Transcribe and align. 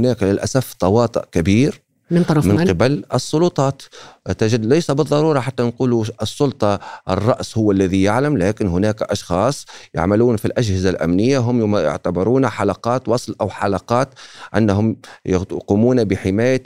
هناك 0.00 0.22
للأسف 0.22 0.74
تواطؤ 0.74 1.24
كبير 1.32 1.82
من 2.10 2.24
طرف 2.24 2.46
من 2.46 2.54
من؟ 2.54 2.68
قبل 2.68 3.04
السلطات 3.14 3.82
تجد 4.32 4.66
ليس 4.66 4.90
بالضرورة 4.90 5.40
حتى 5.40 5.62
نقول 5.62 6.06
السلطة 6.22 6.80
الرأس 7.08 7.58
هو 7.58 7.72
الذي 7.72 8.02
يعلم 8.02 8.38
لكن 8.38 8.66
هناك 8.66 9.02
أشخاص 9.02 9.66
يعملون 9.94 10.36
في 10.36 10.44
الأجهزة 10.44 10.90
الأمنية 10.90 11.38
هم 11.38 11.76
يعتبرون 11.76 12.48
حلقات 12.48 13.08
وصل 13.08 13.36
أو 13.40 13.48
حلقات 13.48 14.08
أنهم 14.56 14.96
يقومون 15.26 16.04
بحماية 16.04 16.62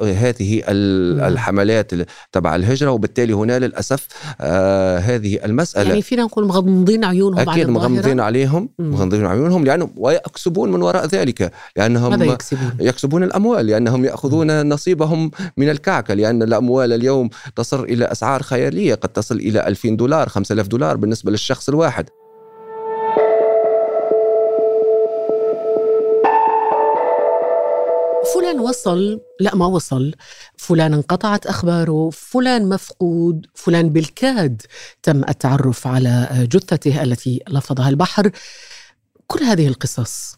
هذه 0.00 0.62
الحملات 0.68 1.90
تبع 2.32 2.56
الهجرة 2.56 2.90
وبالتالي 2.90 3.32
هنا 3.32 3.58
للأسف 3.58 4.06
آه 4.40 4.98
هذه 4.98 5.44
المسألة 5.44 5.88
يعني 5.88 6.02
فينا 6.02 6.22
نقول 6.22 6.46
مغمضين 6.46 7.04
عيونهم 7.04 7.48
أكيد 7.48 7.68
مغمضين 7.68 8.20
عليهم 8.20 8.68
مغمضين 8.78 9.26
عيونهم 9.26 9.64
لأنهم 9.64 9.90
ويكسبون 9.96 10.72
من 10.72 10.82
وراء 10.82 11.06
ذلك 11.06 11.52
لأنهم 11.76 12.10
ماذا 12.10 12.24
يكسبون؟ 12.24 12.72
يكسبون 12.80 13.22
الأموال 13.22 13.66
لأنهم 13.66 14.04
يأخذون 14.04 14.68
نصيبهم 14.68 15.30
من 15.56 15.70
الكعكة 15.70 16.14
لأن 16.14 16.42
الأموال 16.42 16.92
اليوم 17.04 17.30
تصل 17.56 17.84
إلى 17.84 18.04
أسعار 18.04 18.42
خيالية 18.42 18.94
قد 18.94 19.08
تصل 19.08 19.36
إلى 19.36 19.66
2000 19.66 19.96
دولار 19.96 20.28
5000 20.28 20.66
دولار 20.66 20.96
بالنسبة 20.96 21.30
للشخص 21.30 21.68
الواحد. 21.68 22.08
فلان 28.34 28.60
وصل 28.60 29.20
لا 29.40 29.54
ما 29.54 29.66
وصل. 29.66 30.14
فلان 30.56 30.94
انقطعت 30.94 31.46
أخباره 31.46 32.10
فلان 32.10 32.68
مفقود 32.68 33.46
فلان 33.54 33.88
بالكاد 33.88 34.62
تم 35.02 35.24
التعرف 35.28 35.86
على 35.86 36.28
جثته 36.52 37.02
التي 37.02 37.40
لفظها 37.48 37.88
البحر. 37.88 38.30
كل 39.26 39.42
هذه 39.42 39.68
القصص 39.68 40.36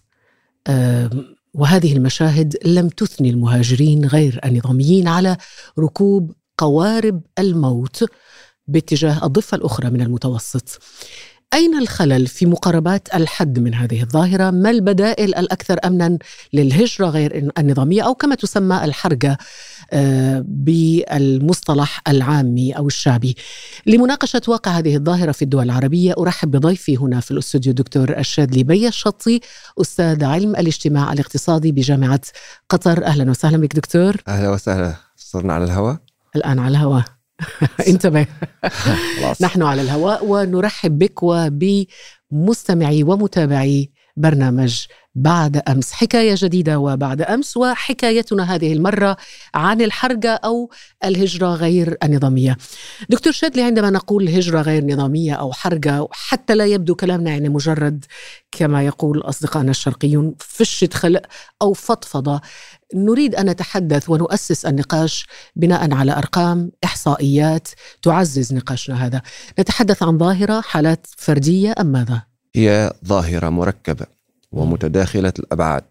وهذه 1.54 1.96
المشاهد 1.96 2.56
لم 2.64 2.88
تثني 2.88 3.30
المهاجرين 3.30 4.06
غير 4.06 4.40
النظاميين 4.44 5.08
على 5.08 5.36
ركوب 5.78 6.32
قوارب 6.58 7.22
الموت 7.38 8.04
باتجاه 8.68 9.26
الضفة 9.26 9.56
الأخرى 9.56 9.90
من 9.90 10.00
المتوسط. 10.00 10.82
أين 11.54 11.78
الخلل 11.78 12.26
في 12.26 12.46
مقاربات 12.46 13.14
الحد 13.14 13.58
من 13.58 13.74
هذه 13.74 14.02
الظاهرة؟ 14.02 14.50
ما 14.50 14.70
البدائل 14.70 15.34
الأكثر 15.34 15.78
امنا 15.84 16.18
للهجرة 16.52 17.06
غير 17.06 17.52
النظامية 17.58 18.02
أو 18.02 18.14
كما 18.14 18.34
تسمى 18.34 18.84
الحرقة 18.84 19.36
آه، 19.92 20.44
بالمصطلح 20.48 22.02
العامي 22.08 22.72
أو 22.72 22.86
الشعبي. 22.86 23.36
لمناقشة 23.86 24.42
واقع 24.48 24.78
هذه 24.78 24.96
الظاهرة 24.96 25.32
في 25.32 25.42
الدول 25.42 25.64
العربية 25.64 26.14
أرحب 26.18 26.50
بضيفي 26.50 26.96
هنا 26.96 27.20
في 27.20 27.30
الأستوديو 27.30 27.70
الدكتور 27.70 28.18
الشاذلي 28.18 28.62
بي 28.62 28.88
الشطي 28.88 29.40
أستاذ 29.80 30.24
علم 30.24 30.56
الاجتماع 30.56 31.12
الاقتصادي 31.12 31.72
بجامعة 31.72 32.20
قطر 32.68 33.04
أهلا 33.04 33.30
وسهلا 33.30 33.56
بك 33.56 33.76
دكتور. 33.76 34.16
أهلا 34.28 34.50
وسهلا 34.50 34.94
صرنا 35.16 35.52
على 35.52 35.64
الهواء. 35.64 36.05
الآن 36.36 36.58
على 36.58 36.76
الهواء. 36.76 37.04
انتبه 37.88 38.26
نحن 39.40 39.62
على 39.62 39.82
الهواء 39.82 40.24
ونرحب 40.24 40.98
بك 40.98 41.22
وبمستمعي 41.22 43.02
ومتابعي 43.02 43.90
برنامج 44.16 44.86
بعد 45.16 45.56
أمس 45.68 45.92
حكاية 45.92 46.34
جديدة 46.38 46.78
وبعد 46.78 47.22
أمس 47.22 47.56
وحكايتنا 47.56 48.54
هذه 48.54 48.72
المرة 48.72 49.16
عن 49.54 49.80
الحرقة 49.80 50.28
أو 50.28 50.70
الهجرة 51.04 51.54
غير 51.54 51.96
النظامية. 52.02 52.56
دكتور 53.08 53.32
شادلي 53.32 53.62
عندما 53.62 53.90
نقول 53.90 54.28
هجرة 54.28 54.60
غير 54.60 54.84
نظامية 54.84 55.34
أو 55.34 55.52
حرقة 55.52 56.08
حتى 56.12 56.54
لا 56.54 56.66
يبدو 56.66 56.94
كلامنا 56.94 57.30
يعني 57.30 57.48
مجرد 57.48 58.04
كما 58.52 58.82
يقول 58.82 59.20
أصدقائنا 59.20 59.70
الشرقيون 59.70 60.34
فشه 60.38 60.88
خلق 60.94 61.22
أو 61.62 61.72
فضفضة 61.72 62.40
نريد 62.94 63.34
أن 63.34 63.50
نتحدث 63.50 64.10
ونؤسس 64.10 64.66
النقاش 64.66 65.26
بناء 65.56 65.94
على 65.94 66.12
أرقام 66.12 66.70
إحصائيات 66.84 67.68
تعزز 68.02 68.54
نقاشنا 68.54 69.06
هذا. 69.06 69.22
نتحدث 69.58 70.02
عن 70.02 70.18
ظاهرة 70.18 70.60
حالات 70.60 71.06
فردية 71.16 71.74
أم 71.80 71.86
ماذا؟ 71.86 72.22
هي 72.54 72.92
ظاهرة 73.04 73.48
مركبة 73.48 74.15
ومتداخلة 74.56 75.32
الأبعاد 75.38 75.82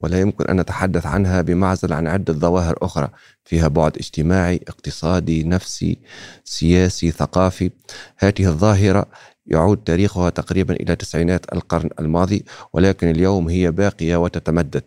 ولا 0.00 0.20
يمكن 0.20 0.44
أن 0.44 0.60
نتحدث 0.60 1.06
عنها 1.06 1.42
بمعزل 1.42 1.92
عن 1.92 2.06
عدة 2.06 2.32
ظواهر 2.32 2.78
أخرى 2.82 3.08
فيها 3.44 3.68
بعد 3.68 3.96
اجتماعي، 3.96 4.60
اقتصادي، 4.68 5.44
نفسي، 5.44 5.98
سياسي، 6.44 7.10
ثقافي. 7.10 7.70
هذه 8.16 8.46
الظاهرة 8.46 9.06
يعود 9.46 9.76
تاريخها 9.76 10.30
تقريبا 10.30 10.74
إلى 10.74 10.96
تسعينات 10.96 11.52
القرن 11.52 11.90
الماضي 12.00 12.44
ولكن 12.72 13.10
اليوم 13.10 13.48
هي 13.48 13.70
باقية 13.70 14.16
وتتمدد 14.16 14.82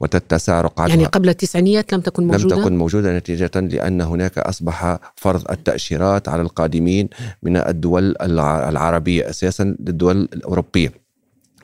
وتتسع 0.00 0.60
رقعتها 0.60 0.90
يعني 0.90 1.04
قبل 1.04 1.28
التسعينيات 1.28 1.92
لم 1.92 2.00
تكن 2.00 2.26
موجودة؟ 2.26 2.56
لم 2.56 2.62
تكن 2.62 2.76
موجودة 2.76 3.18
نتيجة 3.18 3.50
لأن 3.54 4.00
هناك 4.00 4.38
أصبح 4.38 4.98
فرض 5.16 5.50
التأشيرات 5.50 6.28
على 6.28 6.42
القادمين 6.42 7.08
من 7.42 7.56
الدول 7.56 8.14
العربية 8.20 9.30
أساسا 9.30 9.64
للدول 9.64 10.16
الأوروبية. 10.16 11.09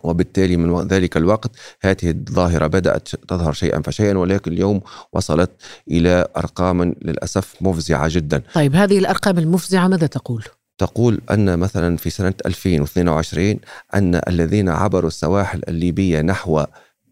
وبالتالي 0.02 0.56
من 0.56 0.86
ذلك 0.86 1.16
الوقت 1.16 1.50
هذه 1.80 2.10
الظاهرة 2.10 2.66
بدأت 2.66 3.08
تظهر 3.08 3.52
شيئا 3.52 3.82
فشيئا 3.82 4.18
ولكن 4.18 4.52
اليوم 4.52 4.80
وصلت 5.12 5.50
إلى 5.90 6.26
أرقام 6.36 6.82
للأسف 6.82 7.54
مفزعة 7.60 8.08
جدا 8.08 8.42
طيب 8.54 8.74
هذه 8.74 8.98
الأرقام 8.98 9.38
المفزعة 9.38 9.88
ماذا 9.88 10.06
تقول؟ 10.06 10.44
تقول 10.78 11.20
أن 11.30 11.58
مثلا 11.58 11.96
في 11.96 12.10
سنة 12.10 12.34
2022 12.46 13.56
أن 13.94 14.20
الذين 14.28 14.68
عبروا 14.68 15.08
السواحل 15.08 15.60
الليبية 15.68 16.20
نحو 16.20 16.64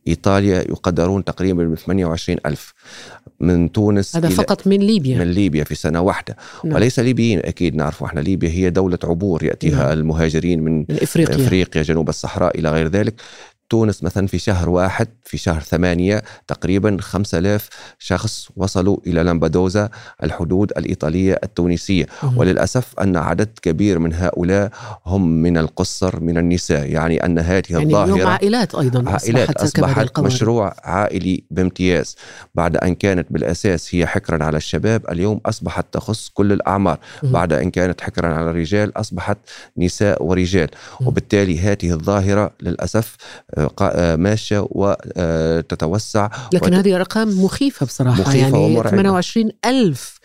إيطاليا 0.09 0.61
يقدرون 0.61 1.25
تقريبا 1.25 1.65
ب 1.65 1.75
28 1.75 2.39
ألف 2.47 2.75
من 3.41 3.73
تونس 3.73 4.17
هذا 4.17 4.29
فقط 4.29 4.67
من 4.67 4.81
ليبيا 4.81 5.19
من 5.19 5.31
ليبيا 5.31 5.65
في 5.65 5.75
سنة 5.75 6.01
واحدة 6.01 6.37
نعم. 6.65 6.75
وليس 6.75 6.99
ليبيين 6.99 7.39
أكيد 7.39 7.75
نعرف 7.75 8.03
إحنا 8.03 8.21
ليبيا 8.21 8.49
هي 8.49 8.71
دولة 8.71 8.99
عبور 9.05 9.45
يأتيها 9.45 9.85
نعم. 9.85 9.99
المهاجرين 9.99 10.63
من, 10.63 10.79
من 10.79 10.87
إفريقيا. 11.03 11.37
إفريقيا 11.37 11.83
جنوب 11.83 12.09
الصحراء 12.09 12.59
إلى 12.59 12.71
غير 12.71 12.89
ذلك 12.89 13.15
تونس 13.71 14.03
مثلا 14.03 14.27
في 14.27 14.39
شهر 14.39 14.69
واحد 14.69 15.09
في 15.25 15.39
شهر 15.39 15.61
ثمانية 15.61 16.23
تقريبا 16.47 16.97
خمسة 17.01 17.39
آلاف 17.39 17.69
شخص 17.99 18.49
وصلوا 18.57 18.97
إلى 19.07 19.23
لامبادوزا 19.23 19.89
الحدود 20.23 20.73
الإيطالية 20.77 21.41
التونسية 21.45 22.07
مم. 22.23 22.39
وللأسف 22.39 23.01
أن 23.01 23.17
عدد 23.17 23.59
كبير 23.63 23.99
من 23.99 24.15
هؤلاء 24.15 24.71
هم 25.07 25.29
من 25.29 25.59
القصر 25.59 26.21
من 26.21 26.39
النساء 26.39 26.91
يعني 26.91 27.25
أن 27.25 27.39
هذه 27.39 27.63
يعني 27.71 27.85
الظاهرة 27.85 28.29
عائلات 28.29 28.75
أيضا 28.75 29.11
عائلات 29.11 29.51
أصبحت, 29.51 29.61
أصبحت 29.61 30.19
مشروع 30.21 30.75
عائلي 30.85 31.45
بامتياز 31.51 32.17
بعد 32.55 32.77
أن 32.77 32.95
كانت 32.95 33.27
بالأساس 33.31 33.95
هي 33.95 34.07
حكرا 34.07 34.45
على 34.45 34.57
الشباب 34.57 35.11
اليوم 35.11 35.41
أصبحت 35.47 35.87
تخص 35.93 36.29
كل 36.29 36.53
الأعمار 36.53 36.99
مم. 37.23 37.33
بعد 37.33 37.53
أن 37.53 37.71
كانت 37.71 38.01
حكرا 38.01 38.35
على 38.35 38.51
الرجال 38.51 38.97
أصبحت 38.97 39.39
نساء 39.77 40.23
ورجال 40.23 40.69
مم. 41.01 41.07
وبالتالي 41.07 41.61
هذه 41.61 41.93
الظاهرة 41.93 42.51
للأسف 42.61 43.17
ماشية 44.17 44.67
وتتوسع 44.71 46.29
لكن 46.53 46.67
وت... 46.67 46.73
هذه 46.75 46.97
أرقام 46.97 47.45
مخيفة 47.45 47.87
بصراحة. 47.87 48.21
مخيفة 48.21 48.37
يعني 48.39 48.59
ومرعبة. 48.59 48.91
28 48.97 49.51
ألف 49.65 50.19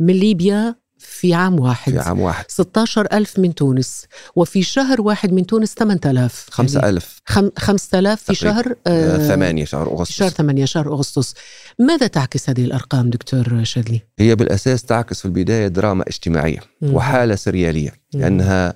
من 0.00 0.14
ليبيا 0.14 0.74
في 0.98 1.34
عام 1.34 1.60
واحد. 1.60 1.92
في 1.92 1.98
عام 1.98 2.20
واحد. 2.20 2.44
16 2.48 3.06
ألف 3.12 3.38
من 3.38 3.54
تونس. 3.54 4.04
وفي 4.36 4.62
شهر 4.62 5.00
واحد 5.00 5.32
من 5.32 5.46
تونس 5.46 5.74
8000 5.74 6.46
خمسة 6.50 6.88
ألف 6.88 7.20
خم... 7.26 7.50
5000 7.58 8.22
في 8.22 8.34
شهر 8.34 8.74
آه 8.86 9.28
ثمانية 9.28 9.64
شهر 9.64 9.92
أغسطس. 9.92 10.16
شهر 10.16 10.28
ثمانية 10.28 10.64
شهر 10.64 10.92
أغسطس. 10.92 11.34
ماذا 11.78 12.06
تعكس 12.06 12.50
هذه 12.50 12.64
الأرقام 12.64 13.10
دكتور 13.10 13.64
شادلي؟ 13.64 14.00
هي 14.18 14.34
بالأساس 14.36 14.82
تعكس 14.82 15.18
في 15.18 15.24
البداية 15.24 15.68
دراما 15.68 16.04
اجتماعية 16.08 16.58
مم. 16.82 16.94
وحالة 16.94 17.34
سريالية 17.34 17.90
مم. 18.14 18.20
لأنها 18.20 18.74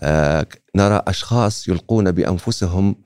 آه 0.00 0.46
نرى 0.76 1.02
أشخاص 1.06 1.68
يلقون 1.68 2.10
بأنفسهم 2.12 2.96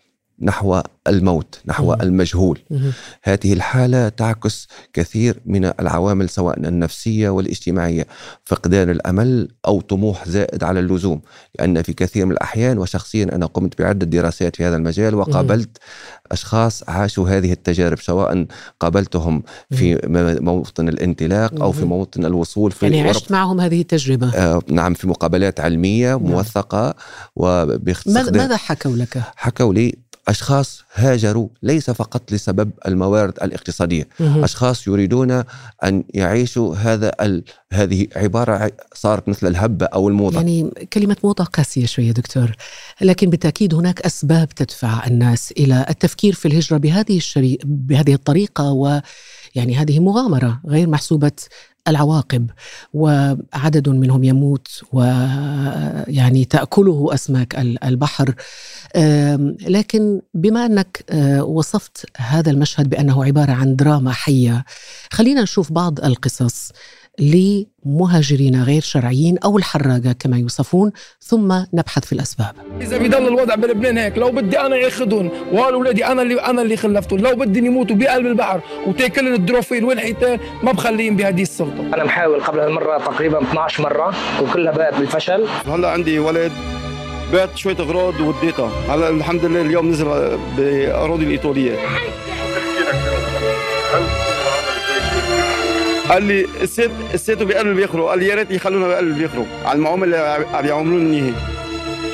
نحو 0.41 0.81
الموت 1.07 1.61
نحو 1.67 1.95
مم. 1.95 2.03
المجهول 2.03 2.59
مم. 2.71 2.93
هذه 3.23 3.53
الحالة 3.53 4.09
تعكس 4.09 4.69
كثير 4.93 5.41
من 5.47 5.65
العوامل 5.65 6.29
سواء 6.29 6.59
النفسية 6.59 7.29
والاجتماعية 7.29 8.07
فقدان 8.45 8.91
الأمل 8.91 9.49
أو 9.67 9.81
طموح 9.81 10.29
زائد 10.29 10.65
على 10.65 10.81
اللزوم 10.81 11.21
لأن 11.59 11.83
في 11.83 11.93
كثير 11.93 12.27
من 12.27 12.33
الأحيان 12.33 12.79
وشخصيا 12.79 13.25
أنا 13.25 13.47
قمت 13.47 13.83
بعدة 13.83 14.07
دراسات 14.07 14.57
في 14.57 14.65
هذا 14.65 14.77
المجال 14.77 15.15
وقابلت 15.15 15.69
مم. 15.69 16.29
أشخاص 16.33 16.89
عاشوا 16.89 17.29
هذه 17.29 17.53
التجارب 17.53 17.99
سواء 17.99 18.47
قابلتهم 18.81 19.43
في 19.71 20.01
موطن 20.41 20.89
الانطلاق 20.89 21.63
أو 21.63 21.73
في 21.73 21.85
موطن 21.85 22.25
الوصول 22.25 22.71
في 22.71 22.87
يعني 22.87 23.09
عشت 23.09 23.33
معهم 23.33 23.61
هذه 23.61 23.81
التجربة 23.81 24.35
آه 24.35 24.63
نعم 24.69 24.95
في 24.95 25.09
مقابلات 25.09 25.61
علمية 25.61 26.19
موثقة 26.19 26.95
وباستخدام 27.37 28.37
ماذا 28.37 28.57
حكوا 28.57 28.97
لك؟ 28.97 29.23
حكوا 29.37 29.75
لي 29.75 30.08
أشخاص 30.29 30.85
هاجروا 30.95 31.49
ليس 31.63 31.91
فقط 31.91 32.33
لسبب 32.33 32.71
الموارد 32.87 33.35
الاقتصادية. 33.43 34.09
أشخاص 34.21 34.87
يريدون 34.87 35.45
أن 35.85 36.05
يعيشوا 36.15 36.77
هذا 36.77 37.13
ال... 37.21 37.45
هذه 37.73 38.07
عبارة 38.17 38.73
صارت 38.95 39.29
مثل 39.29 39.47
الهبة 39.47 39.87
أو 39.87 40.09
الموضة. 40.09 40.37
يعني 40.37 40.71
كلمة 40.93 41.17
موضة 41.25 41.45
قاسية 41.45 41.87
شوية 41.87 42.13
دكتور 42.13 42.57
لكن 43.01 43.31
بالتأكيد 43.31 43.75
هناك 43.75 44.01
أسباب 44.01 44.49
تدفع 44.49 45.07
الناس 45.07 45.53
إلى 45.53 45.87
التفكير 45.91 46.35
في 46.35 46.49
الهجرة 46.49 46.77
بهذه 46.77 47.17
الشري... 47.17 47.59
بهذه 47.65 48.15
الطريقة 48.15 48.73
و 48.73 49.01
يعني 49.55 49.77
هذه 49.77 50.01
مغامرة 50.01 50.61
غير 50.67 50.89
محسوبة 50.89 51.33
العواقب 51.89 52.51
وعدد 52.95 53.89
منهم 53.89 54.25
يموت 54.25 54.69
ويعني 54.93 56.45
تأكله 56.45 57.11
أسماك 57.15 57.57
البحر. 57.85 58.35
لكن 59.69 60.21
بما 60.35 60.67
أنك 60.67 61.05
آه، 61.11 61.45
وصفت 61.45 62.07
هذا 62.17 62.51
المشهد 62.51 62.89
بأنه 62.89 63.25
عبارة 63.25 63.53
عن 63.53 63.77
دراما 63.77 64.13
حية 64.13 64.65
خلينا 65.13 65.43
نشوف 65.43 65.73
بعض 65.73 66.01
القصص. 66.05 66.73
لمهاجرين 67.19 68.63
غير 68.63 68.83
شرعيين 68.83 69.39
أو 69.39 69.59
الحراقة 69.59 70.13
كما 70.19 70.39
يوصفون 70.39 70.93
ثم 71.21 71.53
نبحث 71.75 72.05
في 72.05 72.13
الأسباب. 72.13 72.55
إذا 72.81 72.99
بيضل 72.99 73.29
الوضع 73.29 73.55
بلبنان 73.55 73.99
هيك 73.99 74.19
لو 74.19 74.31
بدي 74.31 74.61
أنا 74.61 74.77
ياخذهم 74.77 75.31
واولادي 75.53 76.07
أنا 76.07 76.23
اللي 76.23 76.41
أنا 76.41 76.63
اللي 76.63 76.77
خلفتهم، 76.77 77.19
لو 77.19 77.37
بدي 77.37 77.59
يموتوا 77.59 77.97
بقلب 77.97 78.27
البحر 78.27 78.61
وتاكلن 78.87 79.35
الدروفيل 79.35 79.85
والحيتان 79.85 80.39
ما 80.63 80.73
بخليهم 80.73 81.17
بهذه 81.17 81.43
السلطة. 81.43 81.81
أنا 81.81 82.05
محاول 82.05 82.41
قبل 82.41 82.61
المره 82.61 82.99
تقريبا 82.99 83.43
12 83.43 83.83
مرة 83.83 84.15
وكلها 84.43 84.73
بقت 84.73 84.95
بالفشل. 84.95 85.47
هلأ 85.67 85.91
عندي 85.91 86.19
ولد 86.19 86.53
بعت 87.33 87.57
شوية 87.57 87.77
اغراض 87.81 88.21
واديتها، 88.21 88.95
هلأ 88.95 89.09
الحمد 89.09 89.45
لله 89.45 89.61
اليوم 89.61 89.91
نزل 89.91 90.39
بأراضي 90.57 91.25
الإيطالية. 91.25 91.77
قال 96.09 96.23
لي 96.23 96.47
الست 96.63 96.91
الست 97.15 97.43
بيقلبوا 97.43 97.75
بيخروا. 97.75 98.11
قال 98.11 98.19
لي 98.19 98.27
يا 98.27 98.35
ريت 98.35 98.51
يخلونا 98.51 98.89
بقلب 98.89 99.19
بيخروا. 99.19 99.47
على 99.65 99.77
المعامله 99.77 100.05
اللي 100.07 100.53
عم 100.53 100.67
يعملوا 100.67 101.01
لي 101.01 101.33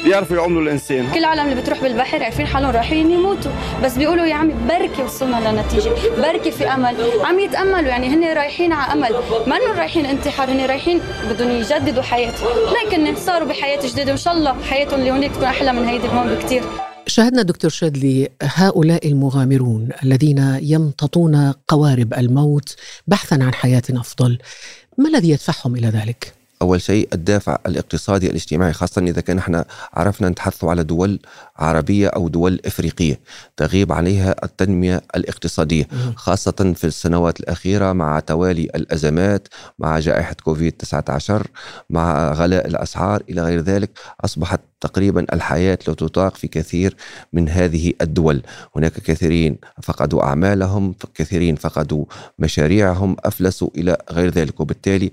بيعرفوا 0.05 0.37
يعملوا 0.37 0.63
الانسان 0.63 1.09
كل 1.13 1.19
العالم 1.19 1.45
اللي 1.45 1.63
بتروح 1.63 1.83
بالبحر 1.83 2.23
عارفين 2.23 2.47
حالهم 2.47 2.71
رايحين 2.71 3.11
يموتوا. 3.11 3.51
بس 3.85 3.97
بيقولوا 3.97 4.25
يا 4.27 4.35
عمي 4.35 4.55
بركي 4.69 5.03
وصلنا 5.03 5.51
لنتيجة. 5.51 5.91
بركي 6.19 6.51
في 6.51 6.67
أمل. 6.67 6.97
عم 7.25 7.39
يتأملوا. 7.39 7.89
يعني 7.89 8.09
هن 8.09 8.37
رايحين 8.37 8.73
على 8.73 8.93
أمل. 8.93 9.17
ما 9.47 9.57
انه 9.57 9.79
رايحين 9.79 10.07
انتحار؟ 10.07 10.51
هن 10.51 10.67
رايحين 10.67 11.01
بدهم 11.31 11.51
يجددوا 11.51 12.03
حياتهم. 12.03 12.49
لكن 12.87 13.17
صاروا 13.17 13.49
بحياة 13.49 13.81
جديدة. 13.87 14.11
وان 14.11 14.17
شاء 14.17 14.35
الله 14.35 14.57
حياتهم 14.71 15.01
اللي 15.01 15.11
هناك 15.11 15.31
تكون 15.31 15.45
أحلى 15.45 15.73
من 15.73 15.89
هيدي 15.89 16.09
هون 16.09 16.35
بكثير 16.35 16.63
شاهدنا 17.15 17.43
دكتور 17.43 17.71
شادلي 17.71 18.29
هؤلاء 18.43 19.09
المغامرون 19.09 19.89
الذين 20.03 20.59
يمتطون 20.63 21.53
قوارب 21.69 22.15
الموت 22.15 22.77
بحثا 23.07 23.35
عن 23.35 23.55
حياة 23.55 23.83
أفضل 23.91 24.39
ما 24.99 25.09
الذي 25.09 25.31
يدفعهم 25.31 25.77
إلى 25.77 25.89
ذلك؟ 25.89 26.35
أول 26.63 26.81
شيء 26.81 27.09
الدافع 27.13 27.59
الاقتصادي 27.67 28.31
الاجتماعي 28.31 28.73
خاصة 28.73 29.03
إذا 29.03 29.21
كان 29.21 29.39
إحنا 29.39 29.65
عرفنا 29.93 30.29
نتحدث 30.29 30.65
على 30.65 30.85
دول 30.85 31.21
عربية 31.57 32.09
أو 32.09 32.29
دول 32.29 32.61
إفريقية 32.65 33.21
تغيب 33.57 33.93
عليها 33.93 34.35
التنمية 34.45 35.03
الاقتصادية 35.17 35.89
خاصة 36.17 36.73
في 36.77 36.85
السنوات 36.85 37.41
الأخيرة 37.41 37.93
مع 37.93 38.21
توالي 38.21 38.63
الأزمات 38.63 39.49
مع 39.79 39.99
جائحة 39.99 40.37
كوفيد 40.45 40.73
19 40.73 41.47
مع 41.91 42.33
غلاء 42.33 42.67
الأسعار 42.67 43.23
إلى 43.31 43.43
غير 43.43 43.61
ذلك 43.61 43.91
أصبحت 44.25 44.61
تقريبا 44.85 45.27
الحياة 45.33 45.79
لا 45.89 45.95
تطاق 45.95 46.37
في 46.37 46.49
كثير 46.49 46.97
من 47.33 47.49
هذه 47.49 47.93
الدول. 48.01 48.43
هناك 48.77 48.93
كثيرين 48.93 49.59
فقدوا 49.83 50.23
أعمالهم 50.23 50.95
كثيرين 51.15 51.57
فقدوا 51.57 52.05
مشاريعهم 52.39 53.17
أفلسوا 53.25 53.69
إلى 53.77 53.97
غير 54.11 54.31
ذلك. 54.31 54.61
وبالتالي 54.61 55.11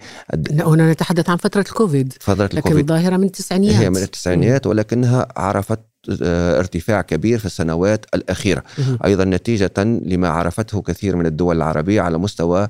هنا 0.51 0.91
نتحدث 0.91 1.29
عن 1.29 1.37
فترة 1.37 1.61
الكوفيد. 1.61 2.13
فترة 2.19 2.45
لكن 2.45 2.57
الكوفيد 2.57 2.77
الظاهرة 2.77 3.17
من 3.17 3.23
التسعينيات. 3.23 3.75
هي 3.75 3.89
من 3.89 3.97
التسعينيات 3.97 4.67
ولكنها 4.67 5.27
عرفت 5.37 5.79
ارتفاع 6.21 7.01
كبير 7.01 7.39
في 7.39 7.45
السنوات 7.45 8.05
الأخيرة. 8.13 8.63
أيضا 9.05 9.23
نتيجة 9.23 9.71
لما 9.77 10.29
عرفته 10.29 10.81
كثير 10.81 11.15
من 11.15 11.25
الدول 11.25 11.57
العربية 11.57 12.01
على 12.01 12.17
مستوى 12.17 12.67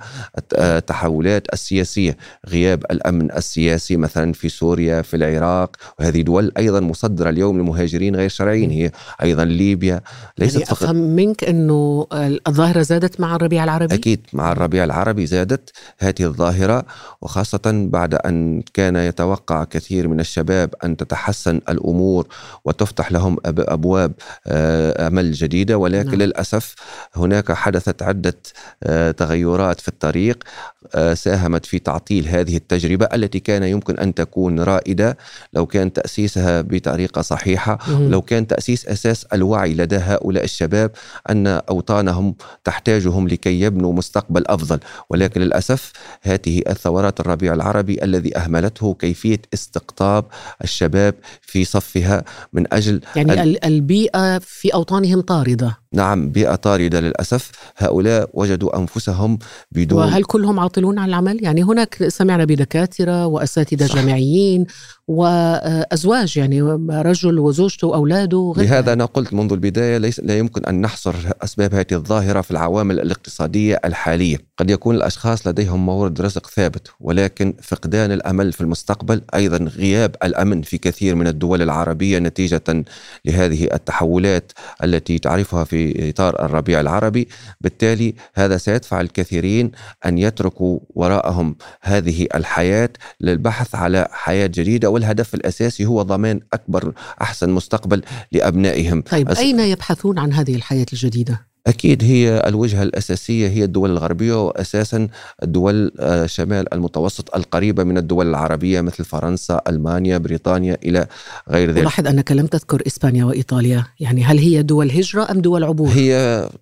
التحولات 0.53 1.53
السياسية. 1.53 2.17
غياب 2.49 2.83
الأمن 2.91 3.31
السياسي 3.31 3.97
مثلا 3.97 4.33
في 4.33 4.49
سوريا 4.49 5.01
في 5.01 5.15
العراق 5.15 5.75
وهذه 5.99 6.21
دول 6.21 6.51
أيضا 6.57 6.79
مصدرة 6.79 7.29
اليوم 7.29 7.59
لمهاجرين 7.59 8.15
غير 8.15 8.29
شرعيين. 8.29 8.71
هي 8.71 8.91
أيضا 9.23 9.45
ليبيا 9.45 10.01
ليست 10.37 10.59
يعني 10.59 10.71
أفهم 10.71 10.95
منك 10.95 11.43
أنه 11.43 12.07
الظاهرة 12.47 12.81
زادت 12.81 13.19
مع 13.19 13.35
الربيع 13.35 13.63
العربي؟ 13.63 13.95
أكيد 13.95 14.25
مع 14.33 14.51
الربيع 14.51 14.83
العربي 14.83 15.25
زادت 15.25 15.69
هذه 15.99 16.23
الظاهرة 16.23 16.85
وخاصة 17.21 17.87
بعد 17.91 18.15
أن 18.15 18.63
كان 18.73 18.95
يتوقع 18.95 19.63
كثير 19.63 20.07
من 20.07 20.19
الشباب 20.19 20.73
أن 20.83 20.97
تتحسن 20.97 21.61
الأمور 21.69 22.27
وتفتح 22.65 23.11
لهم 23.11 23.20
لهم 23.21 23.37
أبواب 23.45 24.13
آه، 24.47 25.07
امل 25.07 25.31
جديدة 25.31 25.77
ولكن 25.77 26.09
نعم. 26.09 26.21
للأسف 26.21 26.75
هناك 27.15 27.51
حدثت 27.51 28.03
عدة 28.03 28.37
آه، 28.83 29.11
تغيرات 29.11 29.79
في 29.79 29.87
الطريق 29.87 30.43
آه، 30.43 30.80
ساهمت 31.13 31.65
في 31.65 31.79
تعطيل 31.79 32.27
هذه 32.27 32.55
التجربة 32.57 33.05
التي 33.13 33.39
كان 33.39 33.63
يمكن 33.63 33.99
أن 33.99 34.13
تكون 34.13 34.59
رائدة 34.59 35.17
لو 35.53 35.65
كان 35.65 35.93
تأسيسها 35.93 36.61
بطريقة 36.61 37.21
صحيحة 37.21 37.79
لو 37.89 38.21
كان 38.21 38.47
تأسيس 38.47 38.87
أساس 38.87 39.23
الوعي 39.23 39.73
لدى 39.73 39.97
هؤلاء 39.97 40.43
الشباب 40.43 40.91
أن 41.29 41.47
أوطانهم 41.47 42.35
تحتاجهم 42.63 43.27
لكي 43.27 43.61
يبنوا 43.61 43.93
مستقبل 43.93 44.43
أفضل. 44.47 44.79
ولكن 45.09 45.41
للأسف 45.41 45.91
هذه 46.21 46.61
الثورات 46.69 47.19
الربيع 47.19 47.53
العربي 47.53 48.03
الذي 48.03 48.37
أهملته 48.37 48.93
كيفية 48.93 49.41
استقطاب 49.53 50.25
الشباب 50.63 51.15
في 51.41 51.65
صفها 51.65 52.23
من 52.53 52.73
أجل 52.73 53.01
يعني 53.15 53.43
ال... 53.43 53.65
البيئة 53.65 54.39
في 54.39 54.73
أوطانهم 54.73 55.21
طاردة. 55.21 55.80
نعم 55.93 56.31
بيئة 56.31 56.55
طاردة 56.55 56.99
للأسف 56.99 57.51
هؤلاء 57.77 58.29
وجدوا 58.33 58.77
أنفسهم 58.77 59.39
بدون 59.71 59.99
وهل 59.99 60.23
كلهم 60.23 60.59
عاطلون 60.59 60.99
عن 60.99 61.09
العمل؟ 61.09 61.43
يعني 61.43 61.63
هناك 61.63 62.07
سمعنا 62.07 62.45
بدكاترة 62.45 63.25
وأساتذة 63.25 63.95
جامعيين 63.95 64.65
وأزواج 65.11 66.37
يعني 66.37 66.61
رجل 66.89 67.39
وزوجته 67.39 67.87
وأولاده 67.87 68.53
لهذا 68.57 68.93
أنا 68.93 69.05
قلت 69.05 69.33
منذ 69.33 69.53
البداية 69.53 69.97
ليس 69.97 70.19
لا 70.19 70.37
يمكن 70.37 70.65
أن 70.65 70.81
نحصر 70.81 71.15
أسباب 71.41 71.75
هذه 71.75 71.93
الظاهرة 71.93 72.41
في 72.41 72.51
العوامل 72.51 72.99
الاقتصادية 72.99 73.79
الحالية. 73.85 74.37
قد 74.57 74.69
يكون 74.69 74.95
الأشخاص 74.95 75.47
لديهم 75.47 75.85
مورد 75.85 76.21
رزق 76.21 76.47
ثابت 76.47 76.87
ولكن 76.99 77.53
فقدان 77.61 78.11
الأمل 78.11 78.53
في 78.53 78.61
المستقبل 78.61 79.21
أيضا 79.35 79.57
غياب 79.57 80.15
الأمن 80.23 80.61
في 80.61 80.77
كثير 80.77 81.15
من 81.15 81.27
الدول 81.27 81.61
العربية 81.61 82.19
نتيجة 82.19 82.83
لهذه 83.25 83.63
التحولات 83.73 84.51
التي 84.83 85.19
تعرفها 85.19 85.63
في 85.63 86.09
إطار 86.09 86.45
الربيع 86.45 86.79
العربي. 86.79 87.27
بالتالي 87.61 88.13
هذا 88.33 88.57
سيدفع 88.57 89.01
الكثيرين 89.01 89.71
أن 90.05 90.17
يتركوا 90.17 90.79
وراءهم 90.89 91.55
هذه 91.81 92.27
الحياة 92.35 92.89
للبحث 93.21 93.75
على 93.75 94.07
حياة 94.11 94.47
جديدة 94.47 94.89
والهدف 95.01 95.33
الأساسي 95.35 95.85
هو 95.85 96.01
ضمان 96.01 96.39
أكبر 96.53 96.93
أحسن 97.21 97.49
مستقبل 97.49 98.01
لأبنائهم. 98.31 99.01
طيب 99.01 99.29
أس... 99.29 99.37
أين 99.37 99.59
يبحثون 99.59 100.19
عن 100.19 100.33
هذه 100.33 100.55
الحياة 100.55 100.85
الجديدة؟ 100.93 101.51
أكيد 101.67 102.03
هي 102.03 102.43
الوجهة 102.47 102.83
الأساسية 102.83 103.47
هي 103.47 103.63
الدول 103.63 103.91
الغربية 103.91 104.45
وأساسا 104.45 105.07
الدول 105.43 105.91
آه، 105.99 106.25
شمال 106.25 106.73
المتوسط 106.73 107.35
القريبة 107.35 107.83
من 107.83 107.97
الدول 107.97 108.29
العربية 108.29 108.81
مثل 108.81 109.05
فرنسا 109.05 109.61
ألمانيا 109.67 110.17
بريطانيا 110.17 110.77
إلى 110.83 111.07
غير 111.49 111.71
ذلك. 111.71 111.83
لاحظ 111.83 112.07
أنك 112.07 112.31
لم 112.31 112.47
تذكر 112.47 112.81
إسبانيا 112.87 113.25
وإيطاليا. 113.25 113.85
يعني 113.99 114.23
هل 114.23 114.37
هي 114.37 114.63
دول 114.63 114.91
هجرة 114.91 115.31
أم 115.31 115.41
دول 115.41 115.63
عبور؟ 115.63 115.89
هي 115.89 116.15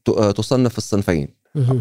آه، 0.07 0.31
تصنف 0.31 0.77
الصنفين. 0.77 1.27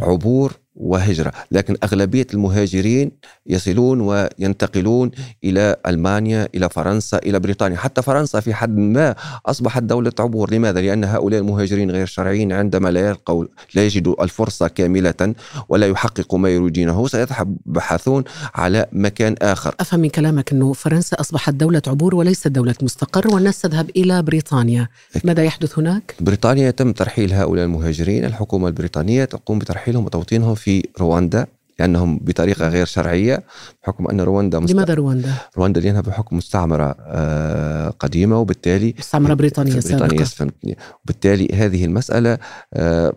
عبور 0.03 0.53
وهجرة. 0.79 1.33
لكن 1.53 1.77
أغلبية 1.85 2.27
المهاجرين 2.35 3.11
يصلون 3.47 4.01
وينتقلون 4.01 5.11
إلى 5.45 5.77
ألمانيا 5.87 6.49
إلى 6.55 6.69
فرنسا 6.69 7.19
إلى 7.19 7.41
بريطانيا. 7.41 7.77
حتى 7.77 8.03
فرنسا 8.03 8.41
في 8.41 8.55
حد 8.55 8.77
ما 8.77 9.15
أصبحت 9.47 9.83
دولة 9.83 10.13
عبور. 10.19 10.55
لماذا؟ 10.55 10.81
لأن 10.81 11.05
هؤلاء 11.05 11.41
المهاجرين 11.41 11.91
غير 11.91 12.07
شرعيين 12.07 12.53
عندما 12.53 12.89
لا 12.89 13.09
يلقوا 13.09 13.45
لا 13.75 13.87
يجدوا 13.87 14.25
الفرصة 14.25 14.69
كاملة 14.69 15.35
ولا 15.69 15.87
يحققوا 15.87 16.39
ما 16.39 16.49
يريدونه. 16.49 17.07
سيبحثون 17.07 18.25
على 18.55 18.87
مكان 18.93 19.35
آخر. 19.43 19.75
أفهم 19.81 20.01
من 20.01 20.09
كلامك 20.09 20.53
أنه 20.53 20.73
فرنسا 20.73 21.21
أصبحت 21.21 21.55
دولة 21.55 21.83
عبور 21.87 22.15
وليست 22.15 22.49
دولة 22.49 22.75
مستقر 22.83 23.35
والناس 23.35 23.61
تذهب 23.61 23.91
إلى 23.97 24.23
بريطانيا. 24.23 24.89
ماذا 25.25 25.43
يحدث 25.43 25.79
هناك؟ 25.79 26.15
بريطانيا 26.21 26.69
يتم 26.69 26.93
ترحيل 26.93 27.33
هؤلاء 27.33 27.65
المهاجرين. 27.65 28.25
الحكومة 28.25 28.69
البريطانية 28.69 29.25
تقوم 29.25 29.59
بترحيلهم 29.59 30.05
وتوطينهم 30.05 30.55
في 30.55 30.68
رواندا 31.01 31.47
لأنهم 31.79 32.19
بطريقة 32.23 32.69
غير 32.69 32.87
شرعية 32.87 33.43
بحكم 33.83 34.09
أن 34.09 34.21
رواندا 34.21 34.59
مست... 34.59 34.73
لماذا 34.73 34.95
رواندا؟ 34.95 35.33
رواندا 35.59 35.81
لأنها 35.81 36.01
بحكم 36.01 36.37
مستعمرة 36.37 36.97
آه، 37.01 37.89
قديمة 37.91 38.39
وبالتالي 38.39 38.95
مستعمرة 38.99 39.35
بريطانية 39.35 39.73
بريطانيا 39.73 39.99
سابقة 40.09 40.25
فهمتني 40.25 40.77
وبالتالي 41.05 41.49
هذه 41.55 41.85
المسألة 41.85 42.39
آه، 42.75 43.13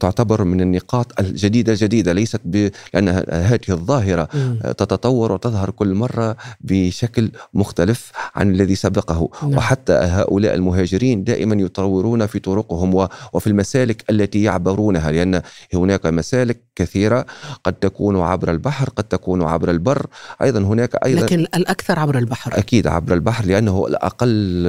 تعتبر 0.00 0.44
من 0.44 0.60
النقاط 0.60 1.20
الجديدة 1.20 1.74
جديدة 1.76 2.12
ليست 2.12 2.40
ب... 2.44 2.70
لأن 2.94 3.08
هذه 3.30 3.60
الظاهرة 3.70 4.28
مم. 4.34 4.58
تتطور 4.62 5.32
وتظهر 5.32 5.70
كل 5.70 5.94
مرة 5.94 6.36
بشكل 6.60 7.30
مختلف 7.54 8.12
عن 8.34 8.50
الذي 8.50 8.74
سبقه 8.74 9.30
نعم. 9.42 9.56
وحتى 9.56 9.92
هؤلاء 9.92 10.54
المهاجرين 10.54 11.24
دائما 11.24 11.54
يطورون 11.62 12.26
في 12.26 12.38
طرقهم 12.38 12.94
و- 12.94 13.08
وفي 13.32 13.46
المسالك 13.46 14.04
التي 14.10 14.42
يعبرونها 14.42 15.10
لأن 15.12 15.42
هناك 15.74 16.06
مسالك 16.06 16.60
كثيرة 16.76 17.26
قد 17.64 17.72
تكون 17.72 18.20
عبر 18.20 18.50
البحر 18.50 18.88
قد 18.96 19.04
تكون 19.04 19.42
عبر 19.42 19.70
البر 19.70 20.06
أيضا 20.42 20.60
هناك 20.60 21.04
أيضا 21.06 21.20
لكن 21.20 21.38
الأكثر 21.40 21.98
عبر 21.98 22.18
البحر 22.18 22.58
أكيد 22.58 22.86
عبر 22.86 23.14
البحر 23.14 23.44
لأنه 23.44 23.86
الأقل 23.86 24.66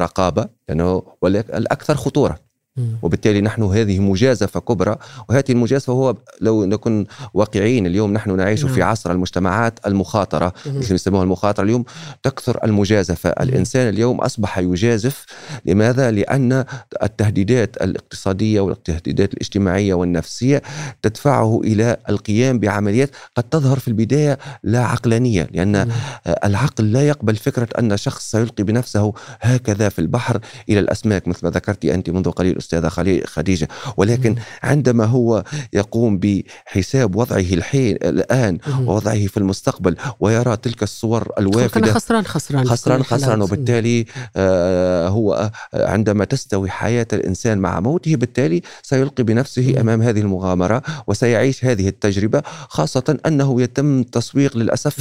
رقابة 0.00 0.48
لأنه 0.68 1.02
الأكثر 1.24 1.94
خطورة 1.94 2.32
مم. 2.32 2.49
وبالتالي 3.02 3.40
نحن 3.40 3.62
هذه 3.62 3.98
مجازفة 3.98 4.60
كبرى 4.60 4.96
وهذه 5.28 5.44
المجازفة 5.52 5.92
هو 5.92 6.16
لو 6.40 6.64
نكون 6.64 7.06
واقعيين 7.34 7.86
اليوم 7.86 8.12
نحن 8.12 8.36
نعيش 8.36 8.64
نعم. 8.64 8.74
في 8.74 8.82
عصر 8.82 9.10
المجتمعات 9.10 9.86
المخاطرة. 9.86 10.52
مثل 10.66 10.88
ما 10.88 10.94
يسموها 10.94 11.22
المخاطرة 11.22 11.64
اليوم 11.64 11.84
تكثر 12.22 12.64
المجازفة 12.64 13.30
الإنسان 13.30 13.88
اليوم 13.88 14.20
أصبح 14.20 14.58
يجازف 14.58 15.24
لماذا؟ 15.64 16.10
لأن 16.10 16.64
التهديدات 17.02 17.76
الاقتصادية 17.76 18.60
والتهديدات 18.60 19.34
الاجتماعية 19.34 19.94
والنفسية 19.94 20.62
تدفعه 21.02 21.60
إلى 21.64 21.96
القيام 22.08 22.58
بعمليات 22.58 23.10
قد 23.36 23.42
تظهر 23.42 23.78
في 23.78 23.88
البداية 23.88 24.38
لا 24.62 24.84
عقلانية 24.84 25.48
لأن. 25.52 25.90
العقل 26.44 26.92
لا 26.92 27.08
يقبل 27.08 27.36
فكرة 27.36 27.68
أن 27.78 27.96
شخص 27.96 28.30
سيلقي 28.30 28.64
بنفسه 28.64 29.12
هكذا 29.40 29.88
في 29.88 29.98
البحر 29.98 30.40
إلى 30.68 30.80
الأسماك 30.80 31.28
مثل 31.28 31.40
ما 31.42 31.50
ذكرت 31.50 31.84
أنت 31.84 32.10
منذ 32.10 32.30
قليل 32.30 32.59
أستاذة 32.60 32.88
خلي- 32.88 33.22
خديجة 33.26 33.68
ولكن. 33.96 34.34
عندما 34.62 35.04
هو 35.04 35.44
يقوم 35.72 36.18
بحساب 36.18 37.16
وضعه 37.16 37.38
الحين 37.38 37.96
الآن. 38.02 38.58
ووضعه 38.86 39.26
في 39.26 39.36
المستقبل 39.36 39.96
ويرى 40.20 40.56
تلك 40.56 40.82
الصور 40.82 41.28
الوافدة 41.38 41.92
خسران 41.92 42.24
خسران 42.24 43.02
خسران. 43.02 43.02
خسران 43.02 43.42
وبالتالي 43.42 44.04
آه، 44.36 45.08
هو 45.08 45.50
آه، 45.74 45.90
عندما 45.90 46.24
تستوي 46.24 46.70
حياة 46.70 47.06
الإنسان 47.12 47.58
مع 47.58 47.80
موته 47.80 48.16
بالتالي 48.16 48.62
سيلقي 48.82 49.22
بنفسه. 49.22 49.80
أمام 49.80 50.02
هذه 50.02 50.20
المغامرة 50.20 50.82
وسيعيش 51.06 51.64
هذه 51.64 51.88
التجربة 51.88 52.42
خاصة 52.68 53.18
أنه 53.26 53.62
يتم 53.62 54.02
تسويق 54.02 54.56
للأسف 54.56 54.96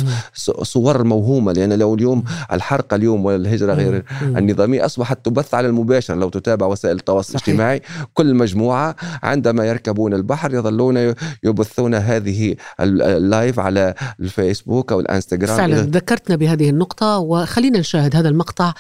صور 0.63 1.03
موهومة 1.03 1.51
لأن 1.51 1.73
لو 1.73 1.95
اليوم 1.95 2.23
الحرق 2.51 2.93
اليوم 2.93 3.25
والهجرة 3.25 3.73
غير. 3.73 4.03
النظامية 4.21 4.85
أصبحت 4.85 5.25
تبث 5.25 5.53
على 5.53 5.67
المباشر 5.67 6.15
لو 6.15 6.29
تتابع 6.29 6.65
وسائل 6.65 6.95
التواصل. 6.95 7.39
الاجتماعي. 7.49 7.81
كل 8.13 8.35
مجموعة 8.35 8.95
عندما 9.23 9.65
يركبون 9.65 10.13
البحر 10.13 10.53
يظلون 10.53 11.13
يبثون 11.43 11.95
هذه 11.95 12.55
ال- 12.79 13.01
اللايف 13.01 13.59
على 13.59 13.93
الفيسبوك 14.19 14.91
أو 14.91 14.99
الانستغرام. 14.99 15.57
فعلا 15.57 15.81
ذكرتنا 15.81 16.35
بهذه 16.35 16.69
النقطة 16.69 17.17
وخلينا 17.17 17.79
نشاهد 17.79 18.15
هذا 18.15 18.29
المقطع 18.29 18.73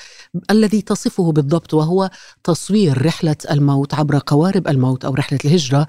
الذي 0.51 0.81
تصفه 0.81 1.31
بالضبط 1.31 1.73
وهو 1.73 2.09
تصوير 2.43 3.05
رحلة 3.05 3.35
الموت 3.51 3.93
عبر 3.93 4.19
قوارب 4.25 4.67
الموت 4.67 5.05
أو 5.05 5.13
رحلة 5.13 5.39
الهجرة 5.45 5.87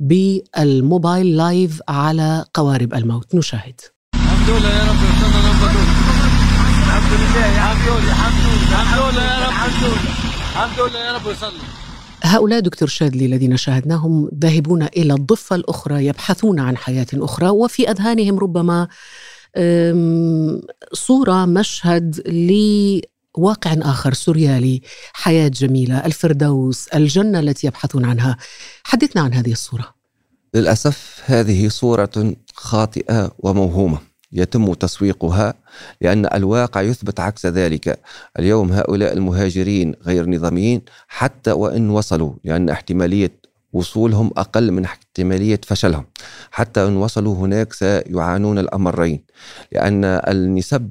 بالموبايل 0.00 1.36
live 1.36 1.80
على 1.88 2.44
قوارب 2.54 2.94
الموت. 2.94 3.34
نشاهد. 3.34 3.80
الحمد 4.14 4.50
لله 4.50 4.68
يا 4.68 4.82
رب 4.90 5.00
وصلنا 5.02 5.40
نمبر 5.52 5.70
الحمد 6.80 7.12
لله 7.20 7.46
الحمد 7.54 7.88
لله 7.88 8.12
الحمد 8.12 9.14
لله 9.14 9.22
يا 9.22 9.46
رب 9.46 9.50
الحمد 10.52 10.80
لله 10.90 11.00
يا 11.06 11.12
رب 11.16 11.26
وصلنا 11.26 11.79
هؤلاء 12.30 12.60
دكتور 12.60 12.88
شادلي 12.88 13.26
الذين 13.26 13.56
شاهدناهم 13.56 14.30
ذاهبون 14.38 14.82
إلى 14.82 15.14
الضفة 15.14 15.56
الأخرى 15.56 16.06
يبحثون 16.06 16.60
عن 16.60 16.76
حياة 16.76 17.06
أخرى 17.14 17.48
وفي 17.48 17.90
أذهانهم 17.90 18.38
ربما 18.38 18.88
أم، 19.56 20.60
صورة 20.92 21.44
مشهد 21.44 22.28
لواقع 22.28 23.72
آخر 23.72 24.12
سوريالي 24.12 24.80
حياة 25.12 25.48
جميلة 25.48 26.06
الفردوس 26.06 26.88
الجنة 26.88 27.40
التي 27.40 27.66
يبحثون 27.66 28.04
عنها. 28.04 28.36
حدثنا 28.84 29.22
عن 29.22 29.34
هذه 29.34 29.52
الصورة. 29.52 29.94
للأسف 30.54 31.22
هذه 31.24 31.68
صورة 31.68 32.34
خاطئة 32.54 33.32
وموهومة. 33.38 34.09
يتم 34.32 34.74
تسويقها 34.74 35.54
لأن 36.00 36.26
الواقع 36.34 36.80
يثبت 36.80 37.20
عكس 37.20 37.46
ذلك. 37.46 38.00
اليوم 38.38 38.72
هؤلاء 38.72 39.12
المهاجرين 39.12 39.94
غير 40.06 40.30
نظاميين 40.30 40.82
حتى 41.08 41.52
وإن 41.52 41.90
وصلوا 41.90 42.34
لأن 42.44 42.68
احتمالية 42.68 43.40
وصولهم 43.72 44.30
أقل 44.36 44.72
من 44.72 44.84
احتمالية 44.84 45.60
فشلهم. 45.66 46.06
حتى 46.50 46.86
إن 46.86 46.96
وصلوا 46.96 47.34
هناك 47.34 47.72
سيعانون 47.72 48.58
الأمرين 48.58 49.24
لأن 49.72 50.04
النسب 50.04 50.90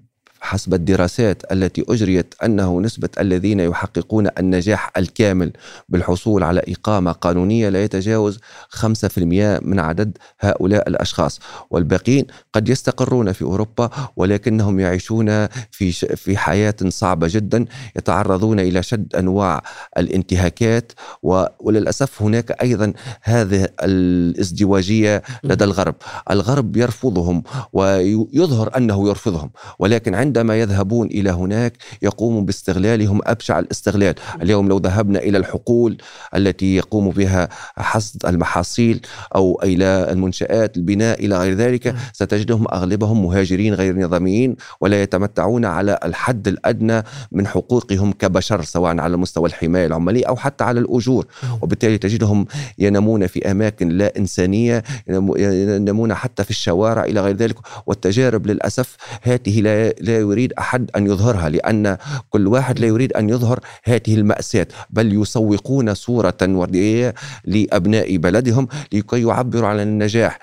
حسب 0.50 0.74
الدراسات 0.74 1.52
التي 1.52 1.86
أجريت 1.90 2.34
أنه 2.44 2.82
نسبة 2.82 3.10
الذين 3.20 3.60
يحققون 3.60 4.28
النجاح 4.40 4.92
الكامل 4.98 5.52
بالحصول 5.90 6.44
على 6.44 6.62
إقامة 6.68 7.12
قانونية 7.12 7.70
لا 7.70 7.84
يتجاوز 7.84 8.40
5% 8.70 9.60
من 9.62 9.80
عدد 9.80 10.18
هؤلاء 10.40 10.90
الأشخاص. 10.90 11.40
والباقين 11.70 12.26
قد 12.54 12.70
يستقرون 12.70 13.32
في 13.32 13.42
أوروبا 13.42 13.90
ولكنهم 14.16 14.80
يعيشون 14.80 15.48
في 15.48 15.92
في 16.16 16.38
حياة 16.38 16.76
صعبة 16.88 17.28
جدا 17.32 17.66
يتعرضون 17.96 18.60
إلى 18.60 18.84
شد 18.84 19.16
أنواع 19.16 19.64
الانتهاكات 19.98 20.92
وللأسف 21.60 22.22
هناك 22.22 22.52
أيضا 22.52 22.94
هذه 23.22 23.68
الازدواجية 23.84 25.24
لدى 25.44 25.64
الغرب. 25.64 25.96
الغرب 26.32 26.78
يرفضهم 26.78 27.44
ويظهر 27.74 28.78
أنه 28.78 29.10
يرفضهم 29.10 29.52
ولكن 29.80 30.16
عندما 30.40 30.60
يذهبون 30.60 31.08
إلى 31.08 31.30
هناك 31.30 31.74
يقوم 32.02 32.46
باستغلالهم 32.46 33.20
أبشع 33.24 33.60
الاستغلال. 33.60 34.16
اليوم 34.42 34.70
لو 34.70 34.78
ذهبنا 34.78 35.20
إلى 35.20 35.38
الحقول 35.38 35.98
التي 36.36 36.76
يقوم 36.76 37.10
بها 37.10 37.50
حصد 37.78 38.26
المحاصيل 38.26 39.02
أو 39.36 39.60
إلى 39.64 40.08
المنشآت 40.12 40.78
البناء 40.78 41.26
إلى 41.26 41.38
غير 41.38 41.54
ذلك 41.54 41.96
ستجدهم 42.14 42.66
أغلبهم 42.74 43.24
مهاجرين 43.26 43.74
غير 43.74 44.00
نظاميين 44.00 44.56
ولا 44.82 45.02
يتمتعون 45.04 45.66
على 45.66 46.00
الحد 46.06 46.48
الأدنى 46.48 47.04
من 47.32 47.48
حقوقهم 47.48 48.12
كبشر 48.12 48.62
سواء 48.64 49.00
على 49.00 49.18
مستوى 49.18 49.50
الحماية 49.50 49.86
العمالية 49.86 50.26
أو 50.26 50.36
حتى 50.36 50.64
على 50.64 50.80
الأجور. 50.80 51.26
وبالتالي 51.62 51.98
تجدهم 51.98 52.46
ينامون 52.80 53.28
في 53.28 53.52
أماكن 53.52 53.90
لا 53.90 54.18
إنسانية 54.18 54.84
ينامو- 55.10 55.38
ينامون 55.40 56.14
حتى 56.14 56.44
في 56.44 56.50
الشوارع 56.50 57.04
إلى 57.04 57.22
غير 57.22 57.36
ذلك. 57.36 57.56
والتجارب 57.88 58.48
للأسف 58.48 58.96
هذه 59.22 59.62
لا, 59.62 59.90
لا 59.90 60.20
يريد 60.32 60.54
أحد 60.54 60.92
أن 60.96 61.08
يظهرها 61.08 61.50
لأن 61.50 61.98
كل 62.30 62.48
واحد 62.48 62.80
لا 62.80 62.88
يريد 62.88 63.14
أن 63.14 63.30
يظهر 63.30 63.60
هذه 63.84 64.16
المأساة 64.16 64.68
بل 64.90 65.22
يسوقون 65.22 65.94
صورة 65.94 66.38
وردية 66.42 67.14
لأبناء 67.46 68.18
بلدهم 68.18 68.68
لكي 68.94 69.22
يعبروا 69.22 69.68
عن 69.68 69.80
النجاح. 69.80 70.40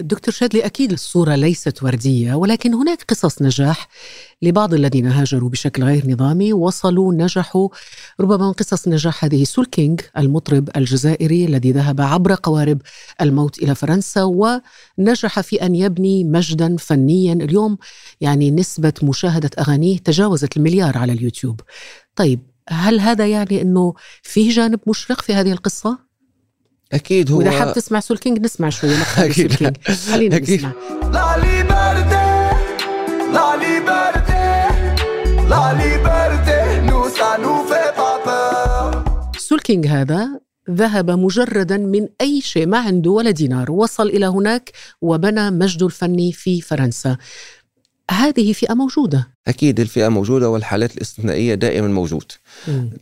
دكتور 0.00 0.34
شادلي 0.34 0.66
أكيد 0.66 0.92
الصورة 0.92 1.34
ليست 1.34 1.82
وردية 1.82 2.34
ولكن 2.34 2.74
هناك 2.74 3.02
قصص 3.08 3.42
نجاح 3.42 3.88
لبعض 4.42 4.74
الذين 4.74 5.06
هاجروا 5.06 5.48
بشكل 5.50 5.84
غير 5.84 6.10
نظامي 6.10 6.52
وصلوا 6.52 7.14
نجحوا 7.14 7.68
ربما 8.20 8.46
من 8.46 8.52
قصص 8.52 8.88
نجاح 8.88 9.24
هذه 9.24 9.44
سول 9.44 9.66
كينج 9.66 10.00
المطرب 10.18 10.68
الجزائري 10.76 11.44
الذي 11.44 11.72
ذهب 11.72 12.00
عبر 12.00 12.34
قوارب 12.34 12.82
الموت 13.20 13.58
إلى 13.58 13.74
فرنسا 13.74 14.22
ونجح 14.22 15.40
في 15.40 15.62
أن 15.62 15.74
يبني 15.74 16.24
مجدا 16.24 16.76
فنيا 16.76 17.32
اليوم 17.32 17.78
يعني 18.20 18.50
نسبة 18.50 18.92
مشاهدة 19.02 19.50
أغانيه 19.58 19.98
تجاوزت 19.98 20.56
المليار 20.56 20.98
على 20.98 21.12
اليوتيوب 21.12 21.60
طيب 22.16 22.40
هل 22.68 23.00
هذا 23.00 23.26
يعني 23.26 23.62
أنه 23.62 23.94
فيه 24.22 24.50
جانب 24.50 24.80
مشرق 24.86 25.20
في 25.22 25.34
هذه 25.34 25.52
القصة؟ 25.52 25.98
أكيد 26.92 27.30
هو 27.30 27.38
وإذا 27.38 27.50
حاب 27.50 27.74
تسمع 27.74 28.00
سول 28.00 28.18
كينج 28.18 28.38
نسمع 28.38 28.68
شوية 28.68 28.96
مقطع 28.96 29.32
سول. 29.32 29.32
كينج 29.32 29.76
خلينا 30.12 30.36
أكيد. 30.36 30.58
نسمع 30.58 30.72
La 31.12 31.36
liberté, 31.46 32.24
la 33.36 33.50
liberté, 33.64 34.17
la 35.52 35.64
liberté, 35.84 36.58
nous 36.88 37.06
ça 37.18 37.30
nous 37.44 37.60
fait 37.70 37.92
pas 38.00 38.16
peur. 38.24 39.04
سول 39.38 39.60
كينج 39.60 39.86
هذا 39.86 40.40
ذهب 40.70 41.10
مجردا 41.10 41.76
من 41.76 42.08
أي 42.20 42.40
شيء 42.40 42.66
ما 42.66 42.78
عنده 42.78 43.10
ولا 43.10 43.30
دينار. 43.30 43.70
وصل 43.70 44.06
إلى 44.06 44.26
هناك 44.26 44.72
وبنى 45.00 45.50
مجده 45.50 45.86
الفني 45.86 46.32
في 46.32 46.60
فرنسا. 46.60 47.16
هذه 48.10 48.52
فئة 48.52 48.74
موجودة. 48.74 49.28
أكيد 49.48 49.80
الفئة 49.80 50.08
موجودة 50.08 50.50
والحالات 50.50 50.96
الاستثنائية 50.96 51.54
دائما 51.54 51.88
موجود. 51.88 52.32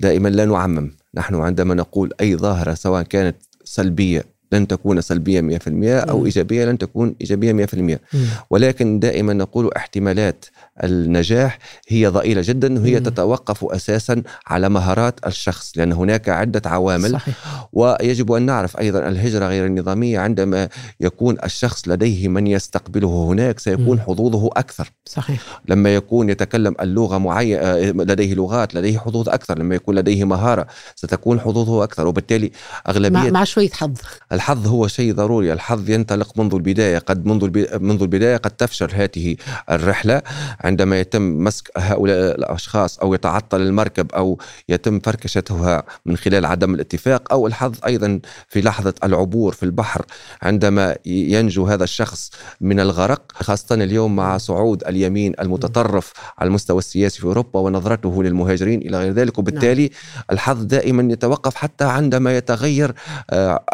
دائما 0.01 0.29
لا 0.29 0.45
نعمم. 0.45 0.91
نحن 1.15 1.35
عندما 1.35 1.75
نقول 1.75 2.13
أي 2.21 2.37
ظاهرة 2.37 2.75
سواء 2.75 3.03
كانت 3.03 3.37
سلبية 3.65 4.25
لن 4.53 4.67
تكون 4.67 5.01
سلبية 5.01 5.41
100% 5.41 6.01
أو. 6.11 6.25
إيجابية 6.27 6.65
لن 6.65 6.79
تكون 6.79 7.15
إيجابية 7.21 7.53
100% 7.67 8.01
مم. 8.13 8.27
ولكن 8.51 8.99
دائما 9.01 9.33
نقول 9.33 9.71
احتمالات 9.77 10.45
النجاح 10.85 11.59
هي 11.89 12.07
ضئيلة 12.07 12.43
جدا 12.45 12.81
وهي. 12.81 13.01
تتوقف 13.01 13.65
أساسا 13.65 14.23
على 14.47 14.69
مهارات 14.69 15.27
الشخص 15.27 15.73
لأن 15.77 15.93
هناك 15.93 16.29
عدة 16.29 16.71
عوامل. 16.71 17.13
صحيح. 17.13 17.35
ويجب 17.73 18.33
أن 18.33 18.43
نعرف 18.43 18.79
أيضا 18.79 19.09
الهجرة 19.09 19.47
غير 19.47 19.67
النظامية. 19.67 20.19
عندما 20.19 20.69
يكون 21.01 21.37
الشخص 21.45 21.89
لديه 21.89 22.29
من 22.29 22.47
يستقبله 22.47 23.25
هناك 23.29 23.59
سيكون. 23.59 24.01
حظوظه 24.01 24.51
أكثر. 24.57 24.93
صحيح. 25.05 25.41
لما 25.69 25.95
يكون 25.95 26.31
يتكلم 26.31 26.75
اللغة 26.81 27.19
معينة 27.19 27.77
لديه 28.05 28.35
لغات 28.35 28.75
لديه 28.75 28.99
حظوظ 28.99 29.29
أكثر. 29.29 29.59
لما 29.59 29.75
يكون 29.75 29.95
لديه 29.95 30.25
مهارة 30.25 30.67
ستكون 30.97 31.41
حظوظه 31.41 31.85
أكثر. 31.85 32.07
وبالتالي 32.07 32.47
مع, 32.87 32.91
أغلبية 32.93 33.31
مع 33.31 33.45
شوية 33.45 33.71
حظ. 33.71 33.95
الحظ 34.37 34.67
هو 34.67 34.89
شيء 34.89 35.15
ضروري. 35.15 35.53
الحظ 35.53 35.91
ينطلق 35.91 36.39
منذ 36.39 36.55
البداية 36.55 36.99
قد 36.99 37.27
منذ. 37.27 37.45
منذ 37.81 38.03
البداية 38.03 38.37
قد 38.37 38.51
تفشل 38.51 38.91
هذه 38.93 39.37
الرحلة. 39.71 40.23
عندما 40.61 41.01
يتم 41.01 41.45
مسك 41.45 41.71
هؤلاء 41.77 42.39
الأشخاص 42.39 42.99
أو 42.99 43.15
يتعطل 43.15 43.61
المركب 43.61 44.13
أو 44.13 44.39
يتم 44.69 45.01
فركشتها 45.01 45.83
من 46.07 46.17
خلال 46.17 46.45
عدم 46.47 46.75
الاتفاق 46.75 47.33
أو 47.33 47.47
الحظ 47.47 47.75
أيضا 47.87 48.21
في 48.49 48.61
لحظة 48.61 48.95
العبور 49.05 49.53
في 49.53 49.63
البحر 49.63 50.05
عندما 50.43 50.97
ينجو 51.07 51.67
هذا 51.67 51.85
الشخص 51.85 52.31
من 52.61 52.81
الغرق 52.81 53.23
خاصة 53.35 53.75
اليوم 53.75 54.17
مع 54.17 54.39
صعود 54.39 54.85
اليمين 54.85 55.33
المتطرف 55.41 56.13
على 56.39 56.49
المستوى 56.49 56.79
السياسي 56.79 57.21
في 57.21 57.25
أوروبا 57.25 57.61
ونظرته 57.61 58.23
للمهاجرين 58.23 58.81
إلى 58.81 58.99
غير 58.99 59.13
ذلك. 59.13 59.39
وبالتالي 59.39 59.91
الحظ 60.33 60.63
دائما 60.63 61.13
يتوقف 61.13 61.55
حتى 61.55 61.85
عندما 61.85 62.37
يتغير 62.37 62.95
آه، 63.31 63.65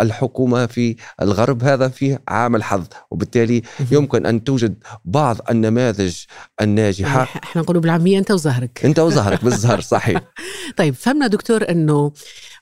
الحكومة 0.53 0.67
في 0.67 0.97
الغرب 1.23 1.65
هذا 1.65 1.89
فيه 1.89 2.23
عامل 2.29 2.63
حظ 2.63 2.87
وبالتالي 3.11 3.63
يمكن 3.91 4.27
أن 4.27 4.45
توجد 4.45 4.75
بعض 5.05 5.37
النماذج 5.51 6.17
الناجحة 6.61 7.19
يعني 7.19 7.31
إحنا 7.45 7.63
نقول 7.63 7.81
بالعامية 7.81 8.19
أنت 8.19 8.31
وزهرك 8.31 8.85
أنت 8.85 8.99
وظهرك 8.99 9.45
بالزهر 9.45 9.81
صحيح 9.81 10.21
طيب 10.79 10.95
فهمنا 10.95 11.27
دكتور 11.27 11.71
إنه 11.71 12.13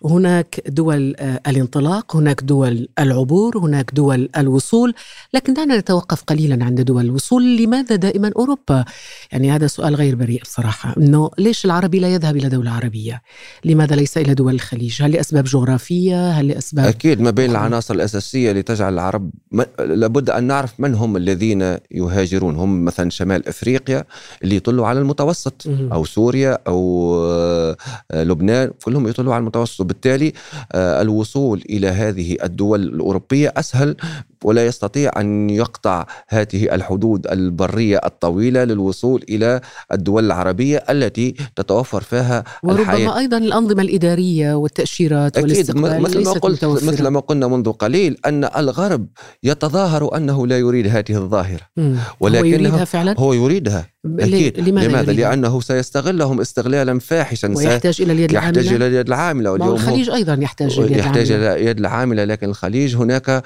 هناك 0.05 0.63
دول 0.67 1.15
آه، 1.19 1.41
الانطلاق، 1.47 2.17
هناك 2.17 2.43
دول 2.43 2.89
العبور، 2.99 3.59
هناك 3.59 3.91
دول 3.95 4.29
الوصول، 4.37 4.95
لكن 5.35 5.55
دعنا 5.55 5.79
نتوقف 5.79 6.23
قليلا 6.23 6.65
عند 6.65 6.81
دول 6.81 7.05
الوصول، 7.05 7.57
لماذا 7.57 7.97
دائما 7.97 8.33
أوروبا؟ 8.37 8.85
يعني 9.33 9.51
هذا 9.51 9.67
سؤال 9.67 9.95
غير 9.95 10.15
بريء 10.15 10.43
بصراحة، 10.43 10.95
إنه 10.97 11.31
ليش 11.39 11.65
العربي 11.65 12.01
لا 12.01 12.09
يذهب 12.09 12.37
إلى 12.37 12.49
دولة 12.49 12.71
عربية؟ 12.71 13.23
لماذا 13.65 13.97
ليس 13.97 14.19
إلى 14.19 14.35
دول 14.35 14.55
الخليج؟ 14.55 15.03
هل 15.03 15.13
لأسباب 15.13 15.45
جغرافية؟ 15.45 16.31
هل 16.31 16.49
لأسباب 16.49 16.87
أكيد 16.87 17.21
ما 17.21 17.31
بين 17.31 17.51
أخرى. 17.51 17.63
العناصر 17.81 17.95
الأساسية 17.95 18.51
اللي 18.51 18.63
تجعل 18.63 18.93
العرب 18.93 19.31
لابد 19.79 20.31
أن 20.31 20.45
نعرف 20.45 20.81
من 20.81 20.95
هم 20.95 21.17
الذين 21.17 21.77
يهاجرون 21.91 22.57
هم 22.57 22.85
مثلا 22.85 23.11
شمال 23.11 23.49
أفريقيا 23.49 24.05
اللي 24.43 24.57
يطلوا 24.57 24.87
على 24.87 24.99
المتوسط. 25.01 25.67
أو 25.93 26.05
سوريا 26.05 26.59
أو 26.67 27.15
آه، 27.25 27.77
لبنان 28.13 28.71
كلهم 28.85 29.09
يطلوا 29.09 29.35
على 29.35 29.41
المتوسط 29.41 29.81
وبالتالي 29.81 30.33
آه، 30.73 31.03
الوصول 31.03 31.63
إلى 31.71 31.89
هذه 31.89 32.37
الدول 32.45 32.83
الأوروبية 32.83 33.53
أسهل 33.57 33.97
ولا 34.45 34.67
يستطيع 34.67 35.11
أن 35.17 35.51
يقطع 35.51 36.07
هذه 36.29 36.75
الحدود 36.75 37.27
البرية 37.27 38.01
الطويلة 38.05 38.65
للوصول 38.65 39.25
إلى 39.29 39.61
الدول 39.93 40.25
العربية 40.27 40.85
التي 40.91 41.35
تتوفر 41.57 42.01
فيها 42.03 42.45
الحياة 42.65 42.97
وربما 42.99 43.19
أيضا 43.19 43.39
الأنظمة 43.39 43.83
الإدارية 43.83 44.55
والتأشيرات 44.55 45.39
أكيد 45.39 45.51
والاستقبال 45.51 46.01
م- 46.01 46.03
مثل 46.03 46.25
ما 46.25 46.33
قلت 46.33 46.65
متوفرة. 46.65 46.87
مثل 46.93 47.07
ما 47.09 47.21
قلنا 47.21 47.47
منذ 47.49 47.73
قليل 47.73 48.17
أن 48.27 48.45
الغرب 48.45 49.07
يتظاهر 49.43 50.17
أنه 50.17 50.47
لا 50.47 50.59
يريد 50.59 50.87
هذه 50.87 51.05
الظاهرة 51.17 51.61
مم. 51.77 51.97
هو 52.23 52.29
يريدها 52.29 52.85
فعلا؟ 52.85 53.15
هو 53.19 53.33
يريدها 53.33 53.87
أكيد 54.19 54.61
لماذا, 54.61 54.89
لماذا؟ 54.89 55.13
لأنه 55.13 55.61
سيستغلهم 55.61 56.41
استغلالا 56.41 56.99
فاحشا 56.99 57.53
ويحتاج 57.57 58.03
إلى 58.03 58.13
اليد 58.13 58.33
يحتاج 58.33 58.59
العاملة؟ 58.59 58.77
إلى 58.77 58.87
اليد 58.87 59.07
العاملة 59.07 59.53
واليوم 59.53 59.75
الخليج 59.75 60.11
أيضا 60.11 60.39
يحتاج 60.43 60.79
اليد 60.79 60.97
يحتاج 60.97 61.31
إلى 61.33 61.65
يد 61.67 61.79
العاملة 61.79 62.25
لكن 62.25 62.49
الخليج 62.49 62.97
هناك 62.97 63.29
آه، 63.31 63.43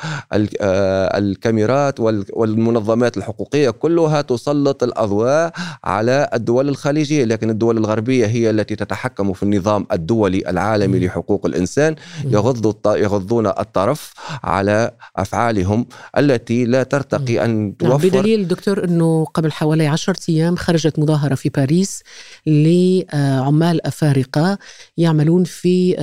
الكاميرات 1.19 2.01
وال- 2.01 2.25
والمنظمات 2.33 3.17
الحقوقية 3.17 3.71
كلها 3.71 4.21
تسلط 4.23 4.83
الأضواء 4.83 5.53
على 5.85 6.29
الدول 6.35 6.69
الخليجية 6.69 7.25
لكن 7.25 7.51
الدول 7.51 7.79
الغربية 7.79 8.27
هي 8.27 8.51
التي 8.51 8.77
تتحكم 8.77 9.33
في 9.33 9.43
النظام 9.43 9.87
الدولي 9.93 10.49
العالمي. 10.51 11.07
لحقوق 11.07 11.47
الإنسان 11.47 11.95
مم. 12.25 12.33
يغض 12.33 12.87
يغضون 12.87 13.47
الطرف 13.47 14.13
على 14.45 14.91
أفعالهم 15.17 15.87
التي 16.19 16.65
لا 16.65 16.83
ترتقي 16.83 17.45
أن 17.45 17.51
نعم 17.65 17.73
توفر 17.73 18.09
بدليل 18.09 18.49
دكتور 18.49 18.85
إنه 18.85 19.25
قبل 19.25 19.53
حوالي 19.53 19.87
عشرة 19.87 20.17
أيام 20.29 20.57
خرجت 20.57 20.99
مظاهرة 20.99 21.35
في 21.35 21.49
باريس 21.49 22.03
لعمال 22.47 23.87
أفارقة 23.87 24.59
يعملون 24.97 25.45
في 25.45 25.95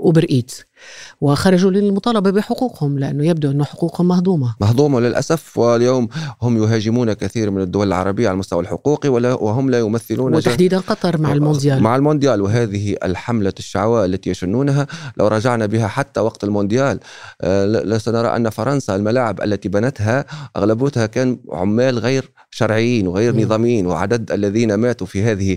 أوبر 0.00 0.26
إيت 0.30 0.52
وخرجوا 1.20 1.70
للمطالبة 1.70 2.30
بحقوقهم 2.30 2.98
لأنه 2.98 3.26
يبدو 3.26 3.50
انه 3.50 3.64
حقوقهم 3.64 4.08
مهضومة. 4.08 4.54
مهضومة 4.60 5.00
للأسف 5.00 5.58
واليوم 5.58 6.08
هم 6.42 6.62
يهاجمون 6.62 7.12
كثير 7.12 7.50
من 7.50 7.62
الدول 7.62 7.86
العربية 7.86 8.28
على 8.28 8.34
المستوى 8.34 8.60
الحقوقي 8.62 9.08
ولا 9.08 9.34
وهم 9.34 9.70
لا 9.70 9.78
يمثلون 9.78 10.34
وتحديدا 10.34 10.78
قطر 10.78 11.20
مع 11.20 11.32
المونديال. 11.32 11.82
مع 11.82 11.96
المونديال 11.96 12.40
وهذه 12.40 12.96
الحملة 13.04 13.52
الشعواء 13.58 14.04
التي 14.04 14.30
يشنونها 14.30 14.86
لو 15.16 15.26
رجعنا 15.26 15.66
بها 15.66 15.88
حتى 15.88 16.20
وقت 16.20 16.44
المونديال 16.44 17.00
آه، 17.40 17.66
لسنرى 17.66 18.36
أن 18.36 18.50
فرنسا 18.50 18.96
الملاعب 18.96 19.42
التي 19.42 19.68
بنتها 19.68 20.24
أغلبيتها 20.56 21.06
كان 21.06 21.38
عمال 21.52 21.98
غير 21.98 22.30
شرعيين 22.54 23.08
وغير. 23.08 23.36
نظاميين 23.36 23.86
وعدد 23.86 24.32
الذين 24.32 24.74
ماتوا 24.74 25.06
في 25.06 25.22
هذه 25.22 25.56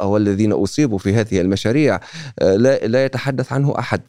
أو 0.00 0.16
الذين 0.16 0.52
أصيبوا 0.52 0.98
في 0.98 1.14
هذه 1.14 1.40
المشاريع 1.40 2.00
آه، 2.38 2.56
لا 2.56 2.86
لا 2.86 3.04
يتحدث 3.04 3.52
عنه 3.52 3.78
أحد. 3.78 4.00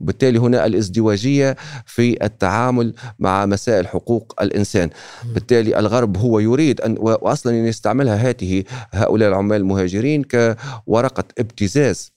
بالتالي 0.00 0.38
هنا 0.38 0.66
الازدواجية 0.66 1.56
في 1.86 2.24
التعامل 2.24 2.94
مع 3.18 3.46
مسائل 3.46 3.88
حقوق 3.88 4.34
الإنسان. 4.42 4.90
بالتالي 5.34 5.78
الغرب 5.78 6.16
هو 6.16 6.38
يريد 6.38 6.80
أن 6.80 6.96
وأصلا 6.98 7.68
يستعملها 7.68 8.16
هذه 8.16 8.64
هؤلاء 8.92 9.28
العمال 9.28 9.56
المهاجرين 9.56 10.22
كورقة 10.24 11.24
ابتزاز. 11.38 12.12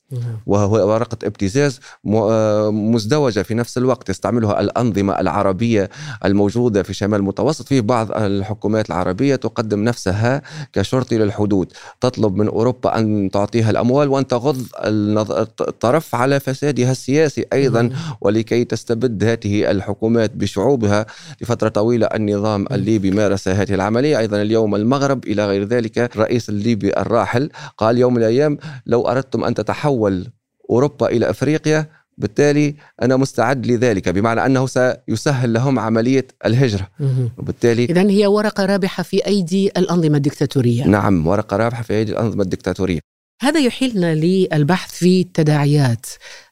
وهو 0.45 0.89
ورقة 0.89 1.17
إبتزاز 1.23 1.79
آه 2.07 2.71
مزدوجة 2.71 3.41
في 3.41 3.53
نفس 3.53 3.77
الوقت 3.77 4.09
يستعملها 4.09 4.61
الأنظمة 4.61 5.19
العربية 5.19 5.89
الموجودة 6.25 6.83
في 6.83 6.93
شمال 6.93 7.19
المتوسط. 7.19 7.67
في 7.67 7.81
بعض 7.81 8.11
الحكومات 8.11 8.89
العربية 8.89 9.35
تقدم 9.35 9.83
نفسها 9.83 10.41
كشرطي 10.73 11.17
للحدود. 11.17 11.73
تطلب 12.01 12.35
من 12.35 12.47
أوروبا 12.47 12.99
أن 12.99 13.31
تعطيها 13.31 13.69
الأموال 13.71 14.09
وأن 14.09 14.27
تغض 14.27 14.65
الطرف 15.61 16.15
على 16.15 16.39
فسادها 16.39 16.91
السياسي 16.91 17.45
أيضا 17.53 17.81
مم. 17.81 17.91
ولكي 18.21 18.63
تستبد 18.63 19.23
هذه 19.23 19.71
الحكومات 19.71 20.35
بشعوبها 20.35 21.05
لفترة 21.41 21.69
طويلة 21.69 22.07
النظام 22.07 22.65
الليبي 22.71 23.11
مارس 23.11 23.47
هذه 23.47 23.73
العملية. 23.73 24.19
أيضا 24.19 24.41
اليوم 24.41 24.75
المغرب 24.75 25.25
إلى 25.27 25.47
غير 25.47 25.63
ذلك 25.63 25.97
الرئيس 25.97 26.49
الليبي 26.49 26.97
الراحل 26.97 27.49
قال 27.77 27.97
يوم 27.97 28.13
من 28.13 28.19
الأيام 28.19 28.57
لو 28.85 29.07
أردتم 29.07 29.43
أن 29.43 29.53
تتحول 29.53 29.94
أوروبا 30.69 31.07
إلى 31.07 31.29
أفريقيا 31.29 31.87
بالتالي 32.17 32.75
أنا 33.01 33.17
مستعد 33.17 33.65
لذلك 33.67 34.09
بمعنى 34.09 34.45
أنه 34.45 34.67
سيسهل 34.67 35.53
لهم 35.53 35.79
عملية 35.79 36.27
الهجرة. 36.45 36.87
مهم. 36.99 37.29
وبالتالي 37.37 37.85
اذا 37.85 38.09
هي 38.09 38.27
ورقة 38.27 38.65
رابحة 38.65 39.03
في 39.03 39.25
أيدي 39.25 39.67
الأنظمة 39.67 40.17
الدكتاتورية. 40.17 40.83
نعم 40.87 41.27
ورقة 41.27 41.57
رابحة 41.57 41.83
في 41.83 41.93
أيدي 41.93 42.11
الأنظمة 42.11 42.43
الدكتاتورية. 42.43 42.99
هذا 43.41 43.59
يحيلنا 43.59 44.15
للبحث 44.15 44.91
في 44.93 45.23
تداعيات 45.23 46.05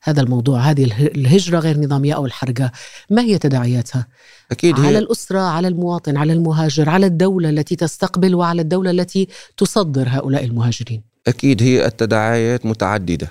هذا 0.04 0.22
الموضوع 0.22 0.60
هذه 0.60 0.84
اله- 0.84 1.08
الهجرة 1.08 1.60
غير 1.60 1.80
نظامية 1.80 2.14
أو 2.14 2.26
الحرقة. 2.26 2.72
ما 3.10 3.22
هي 3.22 3.38
تداعياتها؟ 3.38 4.08
أكيد 4.52 4.80
على 4.80 4.88
هي 4.88 4.98
الأسرة 4.98 5.40
على 5.40 5.68
المواطن 5.68 6.18
على 6.18 6.34
المهاجر 6.34 6.90
على 6.90 7.06
الدولة 7.06 7.50
التي 7.50 7.76
تستقبل 7.76 8.36
وعلى 8.36 8.62
الدولة 8.62 8.92
التي 8.92 9.28
تصدر 9.58 10.06
هؤلاء 10.10 10.44
المهاجرين. 10.46 11.13
أكيد 11.28 11.64
هي 11.64 11.86
التداعيات 11.86 12.66
متعددة 12.66 13.30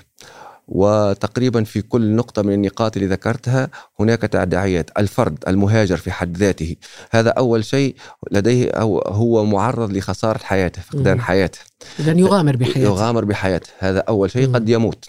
وتقريبا 0.67 1.63
في 1.63 1.81
كل 1.81 2.15
نقطة 2.15 2.41
من 2.41 2.53
النقاط 2.53 2.97
اللي 2.97 3.09
ذكرتها 3.09 3.69
هناك 3.99 4.21
تداعيات 4.21 4.89
الفرد 4.97 5.37
المهاجر 5.47 5.97
في 5.97 6.11
حد 6.11 6.37
ذاته 6.37 6.75
هذا 7.11 7.29
أول 7.29 7.65
شيء 7.65 7.95
لديه 8.31 8.69
أو 8.71 8.99
هو 8.99 9.45
معرض 9.45 9.91
لخسارة 9.91 10.37
حياته 10.37 10.81
فقدان. 10.81 11.21
حياته 11.21 11.59
إذا 11.99 12.11
يغامر 12.11 12.55
بحياته 12.55 12.79
يغامر 12.79 13.25
بحياته 13.25 13.69
هذا 13.79 13.99
أول 13.99 14.31
شيء 14.31 14.47
مم. 14.47 14.55
قد 14.55 14.69
يموت 14.69 15.05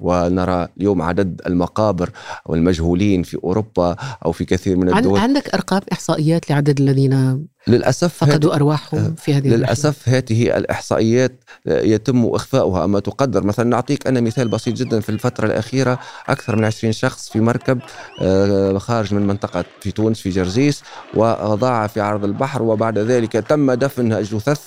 ونرى 0.00 0.68
اليوم 0.76 1.02
عدد 1.02 1.40
المقابر 1.46 2.10
والمجهولين 2.46 3.22
في 3.22 3.38
أوروبا 3.44 3.96
أو 4.26 4.32
في 4.32 4.44
كثير 4.44 4.76
من 4.76 4.96
الدول 4.96 5.18
عندك 5.18 5.54
أرقام 5.54 5.80
إحصائيات 5.92 6.50
لعدد 6.50 6.80
الذين 6.80 7.46
للأسف 7.68 8.14
فقدوا 8.14 8.54
أرواحهم 8.54 9.14
في 9.14 9.34
هذه 9.34 9.48
للأسف 9.48 10.08
هذه 10.08 10.56
الإحصائيات 10.56 11.32
يتم 11.66 12.26
إخفاؤها. 12.26 12.84
أما 12.84 13.00
تقدر 13.00 13.44
مثلا 13.44 13.64
نعطيك 13.70 14.06
أنا 14.06 14.20
مثال 14.20 14.48
بسيط 14.48 14.74
جدا 14.74 15.00
في 15.00 15.08
الفترة 15.08 15.46
الأخيرة 15.46 15.98
أكثر 16.28 16.56
من 16.56 16.64
20 16.64 16.92
شخص 16.92 17.28
في 17.28 17.40
مركب 17.40 17.78
آه، 18.20 18.78
خارج 18.78 19.14
من 19.14 19.26
منطقة 19.26 19.64
في 19.80 19.90
تونس 19.90 20.20
في 20.20 20.30
جرجيس 20.30 20.82
وضاع 21.14 21.86
في 21.86 22.00
عرض 22.00 22.24
البحر 22.24 22.62
وبعد 22.62 22.98
ذلك 22.98 23.32
تم 23.32 23.72
دفن 23.72 24.12
الجثث 24.12 24.60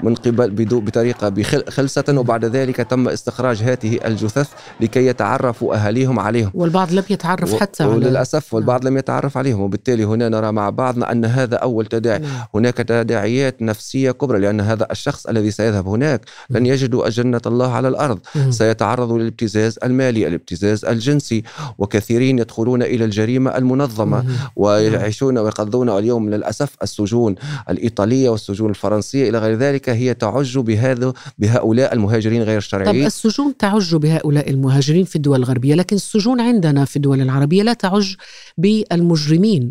من 0.00 0.14
قبل 0.14 0.50
بطريقة 0.64 1.32
خلسة 1.68 2.04
وبعد 2.08 2.44
ذلك 2.44 2.76
تم 2.76 3.08
استخراج 3.08 3.62
هذه 3.62 3.98
الجثث 4.04 4.48
لكي 4.80 5.06
يتعرفوا 5.06 5.74
أهاليهم 5.74 6.20
عليهم. 6.20 6.50
والبعض 6.54 6.92
لم 6.92 7.04
يتعرف 7.10 7.54
حتى 7.54 7.84
وللأسف 7.84 8.54
والبعض 8.54 8.86
لم 8.86 8.96
يتعرف 8.96 9.36
عليهم 9.36 9.60
وبالتالي 9.60 10.04
هنا 10.04 10.28
نرى 10.28 10.52
مع 10.52 10.70
بعضنا 10.70 11.12
أن 11.12 11.24
هذا 11.24 11.56
أول 11.56 11.86
تداعي. 11.86 12.18
نعم. 12.18 12.45
هناك 12.54 12.76
تداعيات 12.76 13.62
نفسية 13.62 14.10
كبرى 14.10 14.38
لأن 14.38 14.60
هذا 14.60 14.86
الشخص 14.90 15.26
الذي 15.26 15.50
سيذهب 15.50 15.88
هناك 15.88 16.20
لن 16.50 16.66
يجد 16.66 16.96
جنة 16.96 17.40
الله 17.46 17.72
على 17.72 17.88
الأرض. 17.88 18.18
سيتعرض 18.50 19.12
للابتزاز 19.12 19.78
المالي 19.84 20.26
الابتزاز 20.26 20.84
الجنسي 20.84 21.42
وكثيرين 21.78 22.38
يدخلون 22.38 22.82
إلى 22.82 23.04
الجريمة 23.04 23.56
المنظمة 23.56 24.24
ويعيشون 24.56 25.38
ويقضون 25.38 25.88
اليوم 25.88 26.30
للأسف 26.30 26.76
السجون 26.82 27.34
الإيطالية 27.70 28.28
والسجون 28.28 28.70
الفرنسية 28.70 29.30
إلى 29.30 29.38
غير 29.38 29.56
ذلك. 29.56 29.88
هي 29.88 30.14
تعج 30.14 30.58
بهذا 30.58 31.12
بهؤلاء 31.38 31.92
المهاجرين 31.92 32.42
غير 32.42 32.58
الشرعيين. 32.58 33.02
طب 33.02 33.06
السجون 33.06 33.56
تعج 33.56 33.94
بهؤلاء 33.94 34.50
المهاجرين 34.50 35.04
في 35.04 35.16
الدول 35.16 35.38
الغربية 35.38 35.74
لكن 35.74 35.96
السجون 35.96 36.40
عندنا 36.40 36.84
في 36.84 36.96
الدول 36.96 37.20
العربية 37.20 37.62
لا 37.62 37.72
تعج 37.72 38.14
بالمجرمين. 38.58 39.70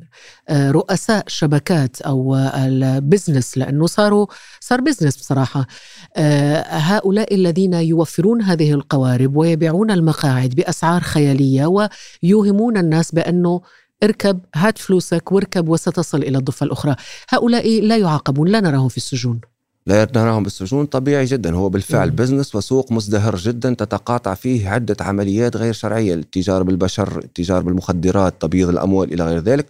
آه، 0.50 0.72
رؤساء 0.72 1.24
شبكات 1.28 2.02
أو 2.02 2.36
ال 2.68 2.78
business 2.78 3.58
لأنه 3.58 3.86
صاروا 3.88 4.28
صار 4.60 4.82
business 4.82 5.18
بصراحة. 5.18 5.68
آه، 6.16 6.62
هؤلاء 6.70 7.36
الذين 7.36 7.74
يوفرون 7.74 8.42
هذه 8.42 8.72
القوارب 8.72 9.36
ويبيعون 9.36 9.92
المقاعد 9.92 10.50
بأسعار 10.50 11.02
خيالية 11.02 11.90
ويوهمون 12.24 12.78
الناس 12.78 13.12
بأنه 13.12 13.62
اركب 14.04 14.40
هات 14.56 14.78
فلوسك 14.78 15.32
واركب 15.32 15.70
وستصل 15.70 16.24
إلى 16.24 16.38
الضفة 16.38 16.64
الأخرى. 16.64 16.96
هؤلاء 17.30 17.82
لا 17.82 17.98
يعاقبون 17.98 18.48
لا 18.48 18.60
نراهم 18.60 18.88
في 18.88 18.98
السجون. 18.98 19.42
لا 19.88 20.08
نراهم 20.16 20.44
بالسجون 20.44 20.86
طبيعي 20.86 21.26
جدا. 21.26 21.56
هو 21.56 21.70
بالفعل 21.70 22.10
مم. 22.10 22.16
business 22.16 22.56
وسوق 22.56 22.92
مزدهر 22.92 23.36
جدا 23.36 23.74
تتقاطع 23.74 24.34
فيه 24.34 24.70
عدة 24.70 24.96
عمليات 25.00 25.58
غير 25.58 25.74
شرعية 25.74 26.14
التجارة 26.14 26.64
بالبشر 26.64 27.20
التجارة 27.20 27.62
بالمخدرات 27.62 28.42
تبييض 28.42 28.70
الأموال 28.70 29.14
إلى 29.14 29.26
غير 29.26 29.40
ذلك. 29.40 29.66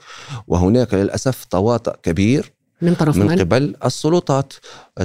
وهناك 0.47 0.93
للأسف 0.93 1.43
تواطؤ 1.43 1.93
كبير. 2.03 2.54
من 2.81 2.95
طرف 2.95 3.17
من 3.17 3.39
قبل 3.39 3.75
السلطات. 3.85 4.53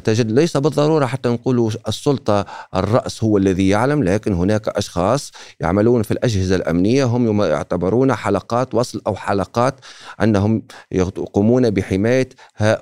تجد 0.04 0.32
ليس 0.32 0.56
بالضرورة 0.56 1.06
حتى 1.06 1.28
نقول 1.28 1.72
السلطة. 1.88 2.46
الرأس 2.74 3.24
هو 3.24 3.38
الذي 3.38 3.68
يعلم 3.68 4.04
لكن 4.04 4.32
هناك 4.32 4.68
أشخاص 4.68 5.32
يعملون 5.60 6.02
في 6.02 6.10
الأجهزة 6.10 6.56
الأمنية 6.56 7.04
هم 7.04 7.42
يعتبرون 7.42 8.14
حلقات 8.14 8.74
وصل 8.74 9.02
أو 9.06 9.16
حلقات 9.16 9.74
أنهم 10.22 10.62
يقومون 10.92 11.70
بحماية 11.70 12.28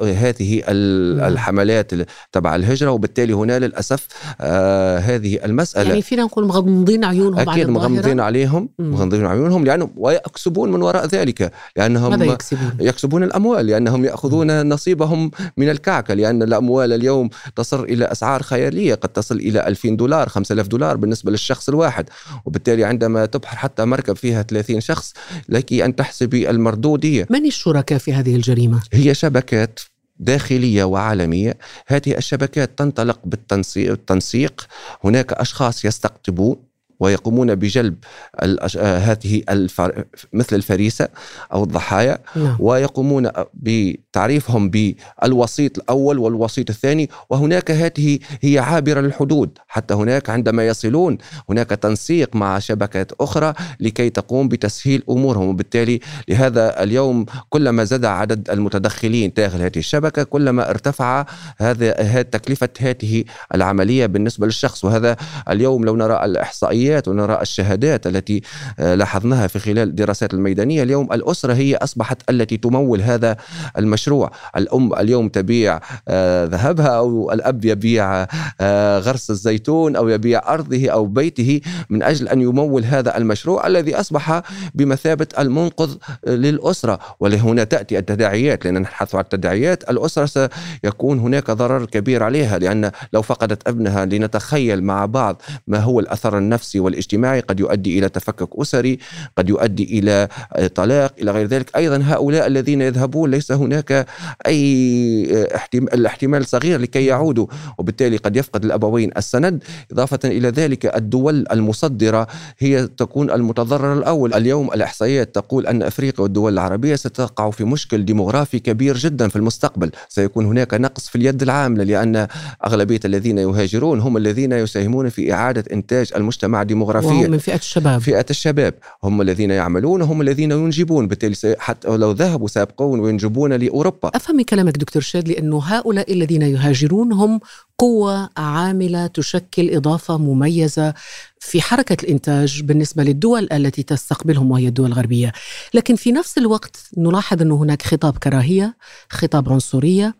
هذه 0.00 0.62
الحملات 0.68 1.90
تبع 2.32 2.56
الهجرة. 2.56 2.90
وبالتالي 2.90 3.32
هنا 3.32 3.58
للأسف 3.58 4.06
آه 4.40 4.98
هذه 4.98 5.44
المسألة 5.44 5.88
يعني 5.88 6.02
فينا 6.02 6.22
نقول 6.22 6.46
مغمضين 6.46 7.04
عيونهم 7.04 7.48
أكيد 7.48 7.68
مغمضين 7.68 8.20
عليهم 8.20 8.68
مغمضين 8.78 9.26
عيونهم 9.26 9.64
لأنه 9.64 9.90
ويكسبون 9.96 10.72
من 10.72 10.82
وراء 10.82 11.06
ذلك 11.06 11.52
لأنهم 11.76 12.10
ماذا 12.10 12.24
يكسبون؟ 12.24 12.72
يكسبون 12.80 13.22
الأموال 13.22 13.66
لأنهم 13.66 14.04
يأخذون 14.04 14.68
نصيبهم 14.68 15.30
من 15.56 15.68
الكعكة 15.70 16.14
لأن 16.14 16.42
الأموال 16.42 16.97
اليوم 16.98 17.30
تصل 17.56 17.84
إلى 17.84 18.04
أسعار 18.04 18.42
خيالية 18.42 18.94
قد 18.94 19.08
تصل 19.08 19.36
إلى 19.36 19.66
2000 19.66 19.88
دولار 19.88 20.28
5000 20.28 20.66
دولار 20.66 20.96
بالنسبة 20.96 21.30
للشخص 21.30 21.68
الواحد. 21.68 22.08
وبالتالي 22.44 22.84
عندما 22.84 23.26
تبحر 23.26 23.56
حتى 23.56 23.84
مركب 23.84 24.16
فيها 24.16 24.42
30 24.42 24.80
شخص 24.80 25.12
لك 25.48 25.72
أن 25.72 25.96
تحسبي 25.96 26.50
المردودية 26.50 27.26
من 27.30 27.46
الشركاء 27.46 27.98
في 27.98 28.12
هذه 28.12 28.36
الجريمة؟ 28.36 28.82
هي 28.92 29.14
شبكات 29.14 29.80
داخلية 30.18 30.84
وعالمية. 30.84 31.58
هذه 31.86 32.16
الشبكات 32.16 32.78
تنطلق 32.78 33.18
بالتنسيق 33.24 34.66
هناك 35.04 35.32
أشخاص 35.32 35.84
يستقطبون. 35.84 36.56
ويقومون 37.00 37.54
بجلب 37.54 37.96
آه، 38.40 38.98
هذه 38.98 39.42
الفر... 39.48 40.04
مثل 40.32 40.56
الفريسة 40.56 41.08
أو 41.52 41.64
الضحايا 41.64 42.18
نعم. 42.36 42.56
ويقومون 42.60 43.30
بتعريفهم 43.54 44.70
بالوسيط 44.70 45.78
الأول 45.78 46.18
والوسيط 46.18 46.70
الثاني 46.70 47.10
وهناك 47.30 47.70
هذه 47.70 48.18
هي 48.40 48.58
عابرة 48.58 49.00
للحدود. 49.00 49.58
حتى 49.68 49.94
هناك 49.94 50.30
عندما 50.30 50.66
يصلون 50.66 51.18
هناك 51.50 51.70
تنسيق 51.70 52.36
مع 52.36 52.58
شبكات 52.58 53.12
أخرى 53.20 53.52
لكي 53.80 54.10
تقوم 54.10 54.48
بتسهيل 54.48 55.02
أمورهم. 55.10 55.48
وبالتالي 55.48 56.00
لهذا 56.28 56.82
اليوم 56.82 57.26
كلما 57.48 57.84
زاد 57.84 58.04
عدد 58.04 58.50
المتدخلين 58.50 59.32
داخل 59.36 59.62
هذه 59.62 59.78
الشبكة 59.78 60.22
كلما 60.22 60.70
ارتفع 60.70 61.26
هذا 61.58 62.22
تكلفة 62.22 62.68
هذه 62.80 63.24
العملية 63.54 64.06
بالنسبة 64.06 64.46
للشخص. 64.46 64.84
وهذا 64.84 65.16
اليوم 65.48 65.84
لو 65.84 65.96
نرى 65.96 66.24
الاحصائيات 66.24 66.87
التحديات 66.88 67.08
ونرى 67.08 67.42
الشهادات 67.42 68.06
التي 68.06 68.42
آه، 68.78 68.94
لاحظناها 68.94 69.46
في 69.46 69.58
خلال 69.58 69.88
الدراسات 69.88 70.34
الميدانية. 70.34 70.82
اليوم 70.82 71.12
الأسرة 71.12 71.52
هي 71.52 71.76
أصبحت 71.76 72.30
التي 72.30 72.56
تمول 72.56 73.00
هذا 73.00 73.36
المشروع. 73.78 74.30
الأم 74.56 74.94
اليوم 74.94 75.28
تبيع 75.28 75.80
آه، 76.08 76.44
ذهبها 76.44 76.88
أو 76.88 77.32
الأب 77.32 77.64
يبيع 77.64 78.26
آه، 78.60 78.98
غرس 78.98 79.30
الزيتون 79.30 79.96
أو 79.96 80.08
يبيع 80.08 80.54
أرضه 80.54 80.88
أو 80.88 81.06
بيته 81.06 81.60
من 81.90 82.02
أجل 82.02 82.28
أن 82.28 82.40
يمول 82.40 82.84
هذا 82.84 83.16
المشروع 83.16 83.66
الذي 83.66 83.94
أصبح 84.00 84.42
بمثابة 84.74 85.28
المنقذ 85.38 85.96
للأسرة. 86.26 86.98
ولهنا 87.20 87.64
تأتي 87.64 87.98
التداعيات. 87.98 88.64
لأن 88.64 88.74
نبحث 88.74 89.14
عن 89.14 89.20
التداعيات. 89.20 89.90
الأسرة 89.90 90.26
سيكون 90.26 91.18
هناك 91.18 91.50
ضرر 91.50 91.84
كبير 91.84 92.22
عليها 92.22 92.58
لأن 92.58 92.90
لو 93.12 93.22
فقدت 93.22 93.68
ابنها 93.68 94.04
لنتخيل 94.04 94.84
مع 94.84 95.06
بعض 95.06 95.42
ما 95.66 95.78
هو 95.78 96.00
الأثر 96.00 96.38
النفسي 96.38 96.77
النفسي 96.78 96.80
والاجتماعي 96.80 97.40
قد 97.40 97.60
يؤدي 97.60 97.98
إلى 97.98 98.08
تفكك 98.08 98.48
أسري 98.56 98.98
قد 99.36 99.48
يؤدي 99.48 99.98
إلى 99.98 100.28
طلاق 100.74 101.12
إلى 101.20 101.30
غير 101.30 101.46
ذلك. 101.46 101.76
أيضا 101.76 102.00
هؤلاء 102.04 102.46
الذين 102.46 102.80
يذهبون 102.82 103.30
ليس 103.30 103.52
هناك 103.52 104.06
أي 104.46 105.46
الاحتمال 105.74 106.46
صغير 106.46 106.80
لكي 106.80 107.06
يعودوا 107.06 107.46
وبالتالي 107.78 108.16
قد 108.16 108.36
يفقد 108.36 108.64
الأبوين 108.64 109.10
السند. 109.16 109.62
إضافة 109.92 110.20
إلى 110.24 110.48
ذلك 110.48 110.86
الدول 110.96 111.44
المصدرة 111.52 112.26
هي 112.58 112.86
تكون 112.86 113.30
المتضرر 113.30 113.92
الأول. 113.92 114.34
اليوم 114.34 114.72
الأحصائيات 114.72 115.34
تقول 115.34 115.66
أن 115.66 115.82
أفريقيا 115.82 116.20
والدول 116.20 116.52
العربية 116.52 116.96
ستقع 116.96 117.50
في 117.50 117.64
مشكل 117.64 118.04
ديموغرافي 118.04 118.58
كبير 118.58 118.96
جدا 118.96 119.28
في 119.28 119.36
المستقبل. 119.36 119.90
سيكون 120.08 120.46
هناك 120.46 120.74
نقص 120.74 121.08
في 121.08 121.16
اليد 121.16 121.42
العاملة 121.42 121.84
لأن 121.84 122.26
أغلبية 122.66 123.00
الذين 123.04 123.38
يهاجرون 123.38 124.00
هم 124.00 124.16
الذين 124.16 124.52
يساهمون 124.52 125.08
في 125.08 125.32
إعادة 125.32 125.64
إنتاج 125.72 126.10
المجتمع 126.16 126.62
ديموغرافيا 126.68 127.28
من 127.28 127.38
فئة 127.38 127.54
الشباب. 127.54 128.00
فئة 128.00 128.26
الشباب. 128.30 128.74
هم 129.04 129.20
الذين 129.20 129.50
يعملون 129.50 130.02
هم 130.02 130.20
الذين 130.20 130.50
ينجبون. 130.52 131.08
بالتالي 131.08 131.56
حتى 131.58 131.88
لو 131.88 132.12
ذهبوا 132.12 132.48
سيبقون 132.48 133.00
وينجبون 133.00 133.52
لأوروبا. 133.52 134.10
أفهم 134.14 134.42
كلامك 134.42 134.76
دكتور 134.76 135.02
شادلي 135.02 135.38
أنه 135.38 135.58
هؤلاء 135.64 136.12
الذين 136.12 136.42
يهاجرون 136.42 137.12
هم 137.12 137.40
قوة 137.78 138.30
عاملة 138.36 139.06
تشكل 139.06 139.70
إضافة 139.70 140.18
مميزة 140.18 140.94
في 141.40 141.62
حركة 141.62 142.04
الإنتاج 142.04 142.62
بالنسبة 142.62 143.02
للدول 143.02 143.48
التي 143.52 143.82
تستقبلهم 143.82 144.50
وهي 144.50 144.68
الدول 144.68 144.86
الغربية. 144.86 145.32
لكن 145.74 145.96
في 145.96 146.12
نفس 146.12 146.38
الوقت 146.38 146.76
نلاحظ 146.96 147.42
أن 147.42 147.50
هناك 147.50 147.82
خطاب 147.82 148.18
كراهية 148.18 148.76
خطاب 149.08 149.52
عنصرية 149.52 150.14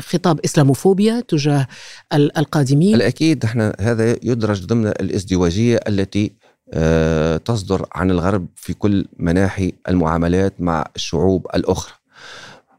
خطاب 0.00 0.40
إسلاموفوبيا 0.44 1.20
تجاه 1.28 1.66
القادمين. 2.12 2.94
الأكيد 2.94 3.44
إحنا 3.44 3.76
هذا 3.80 4.10
يدرج 4.22 4.64
ضمن 4.64 4.86
الإزدواجية 4.86 5.80
التي 5.88 6.32
آه، 6.72 7.36
تصدر 7.36 7.86
عن 7.92 8.10
الغرب 8.10 8.46
في 8.56 8.74
كل 8.74 9.06
مناحي 9.18 9.72
المعاملات 9.88 10.60
مع 10.60 10.86
الشعوب 10.96 11.46
الأخرى. 11.54 11.92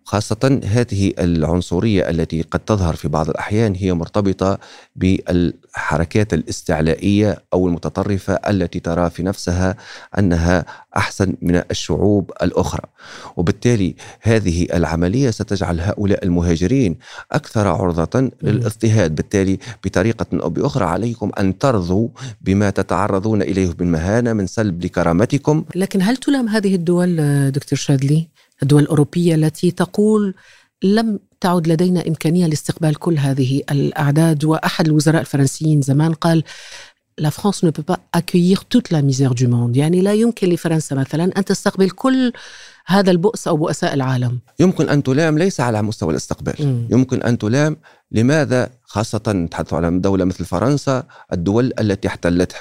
خاصة 0.07 0.61
هذه 0.65 1.13
العنصرية 1.19 2.09
التي 2.09 2.41
قد 2.41 2.59
تظهر 2.59 2.95
في 2.95 3.07
بعض 3.07 3.29
الأحيان 3.29 3.75
هي 3.75 3.93
مرتبطة 3.93 4.59
بالحركات 4.95 6.33
الاستعلائية 6.33 7.43
أو 7.53 7.67
المتطرفة 7.67 8.33
التي 8.33 8.79
ترى 8.79 9.09
في 9.09 9.23
نفسها 9.23 9.75
أنها 10.19 10.65
أحسن 10.97 11.35
من 11.41 11.61
الشعوب 11.71 12.31
الأخرى. 12.41 12.81
وبالتالي 13.37 13.95
هذه 14.21 14.67
العملية 14.73 15.29
ستجعل 15.31 15.79
هؤلاء 15.79 16.25
المهاجرين 16.25 16.97
أكثر 17.31 17.67
عرضة 17.67 18.31
للاضطهاد. 18.41 19.15
بالتالي 19.15 19.59
بطريقة 19.85 20.25
أو 20.33 20.49
بأخرى 20.49 20.85
عليكم 20.85 21.31
أن 21.39 21.57
ترضوا 21.57 22.09
بما 22.41 22.69
تتعرضون 22.69 23.41
إليه 23.41 23.71
بالمهانة 23.71 24.33
من 24.33 24.47
سلب 24.47 24.85
لكرامتكم. 24.85 25.65
لكن 25.75 26.01
هل 26.01 26.17
تلام 26.17 26.47
هذه 26.47 26.75
الدول 26.75 27.51
دكتور 27.51 27.79
شادلي 27.79 28.27
الدول 28.63 28.83
الأوروبية 28.83 29.35
التي 29.35 29.71
تقول 29.71 30.35
لم 30.83 31.19
تعد 31.41 31.67
لدينا 31.67 32.07
إمكانية 32.07 32.47
لاستقبال 32.47 32.95
كل 32.95 33.17
هذه 33.17 33.61
الأعداد. 33.71 34.45
وأحد 34.45 34.87
الوزراء 34.87 35.21
الفرنسيين 35.21 35.81
زمان 35.81 36.13
قال 36.13 36.43
لا 37.17 37.29
فرانس 37.29 37.65
ne 37.65 37.69
peut 37.69 37.93
pas 37.93 37.99
accueillir 38.19 38.65
toute 38.65 38.91
la 38.91 39.01
misère 39.01 39.33
du 39.33 39.47
monde. 39.47 39.77
يعني 39.77 40.01
لا 40.01 40.13
يمكن 40.13 40.49
لفرنسا 40.49 40.95
مثلا 40.95 41.31
أن 41.37 41.45
تستقبل 41.45 41.89
كل 41.89 42.33
هذا 42.85 43.11
البؤس 43.11 43.47
أو 43.47 43.57
بؤساء 43.57 43.93
العالم. 43.93 44.39
يمكن 44.59 44.89
أن 44.89 45.03
تلام 45.03 45.37
ليس 45.37 45.59
على 45.59 45.81
مستوى 45.81 46.11
الاستقبال. 46.11 46.55
مم. 46.59 46.87
يمكن 46.91 47.21
أن 47.21 47.37
تلام 47.37 47.77
لماذا؟ 48.11 48.69
خاصة 48.83 49.21
نتحدث 49.27 49.73
على 49.73 49.99
دولة 49.99 50.25
مثل 50.25 50.45
فرنسا 50.45 51.03
الدول 51.33 51.73
التي 51.79 52.07
احتلتها. 52.07 52.59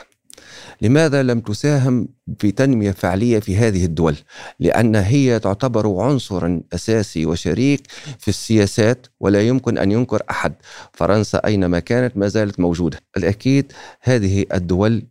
لماذا 0.82 1.22
لم 1.22 1.40
تساهم 1.40 2.08
في 2.38 2.50
تنمية 2.50 2.90
فعلية 2.90 3.38
في 3.38 3.56
هذه 3.56 3.84
الدول؟ 3.84 4.16
لأن 4.60 4.96
هي 4.96 5.38
تعتبر 5.38 6.00
عنصرا 6.00 6.60
أساسي 6.74 7.26
وشريك 7.26 7.86
في 8.18 8.28
السياسات 8.28 9.06
ولا 9.20 9.42
يمكن 9.42 9.78
أن 9.78 9.92
ينكر 9.92 10.22
أحد. 10.30 10.52
فرنسا 10.92 11.38
أينما 11.44 11.78
كانت 11.78 12.16
ما 12.16 12.28
زالت 12.28 12.60
موجودة. 12.60 12.98
الأكيد 13.16 13.72
هذه 14.00 14.44
الدول 14.54 15.02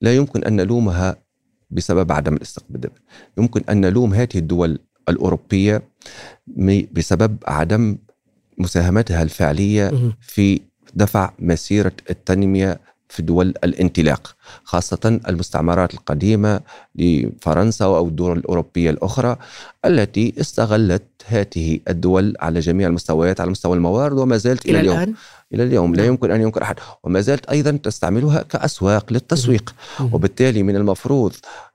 لا 0.00 0.14
يمكن 0.16 0.44
أن 0.44 0.56
نلومها 0.56 1.16
بسبب 1.70 2.12
عدم 2.12 2.34
الاستقبال. 2.34 2.90
يمكن 3.38 3.62
أن 3.70 3.80
نلوم 3.80 4.14
هذه 4.14 4.36
الدول 4.36 4.78
الأوروبية 5.08 5.82
بسبب 6.92 7.36
عدم 7.46 7.96
مساهمتها 8.58 9.22
الفعلية. 9.22 10.12
في 10.20 10.60
دفع 10.94 11.32
مسيرة 11.38 11.92
التنمية 12.10 12.80
في 13.08 13.22
دول 13.22 13.54
الانطلاق 13.64 14.36
خاصة 14.64 15.20
المستعمرات 15.28 15.94
القديمة 15.94 16.60
لفرنسا 16.94 17.84
أو 17.84 18.08
الدول 18.08 18.38
الأوروبية 18.38 18.90
الأخرى 18.90 19.36
التي 19.84 20.34
استغلت 20.40 21.02
هذه 21.26 21.80
الدول 21.88 22.34
على 22.40 22.60
جميع 22.60 22.88
المستويات 22.88 23.40
على 23.40 23.50
مستوى 23.50 23.76
الموارد 23.76 24.18
وما 24.18 24.36
زالت 24.36 24.64
إلى, 24.64 24.70
إلى 24.72 24.80
اليوم. 24.80 24.96
الآن؟ 24.96 25.14
إلى 25.54 25.62
اليوم 25.62 25.94
لا 25.94 26.02
نعم. 26.02 26.10
يمكن 26.10 26.30
أن 26.30 26.40
ينكر 26.40 26.62
أحد 26.62 26.76
وما 27.04 27.20
زالت 27.20 27.46
أيضا 27.46 27.70
تستعملها 27.70 28.42
كأسواق 28.42 29.12
للتسويق. 29.12 29.74
وبالتالي 30.12 30.62
من 30.62 30.76
المفروض 30.76 31.32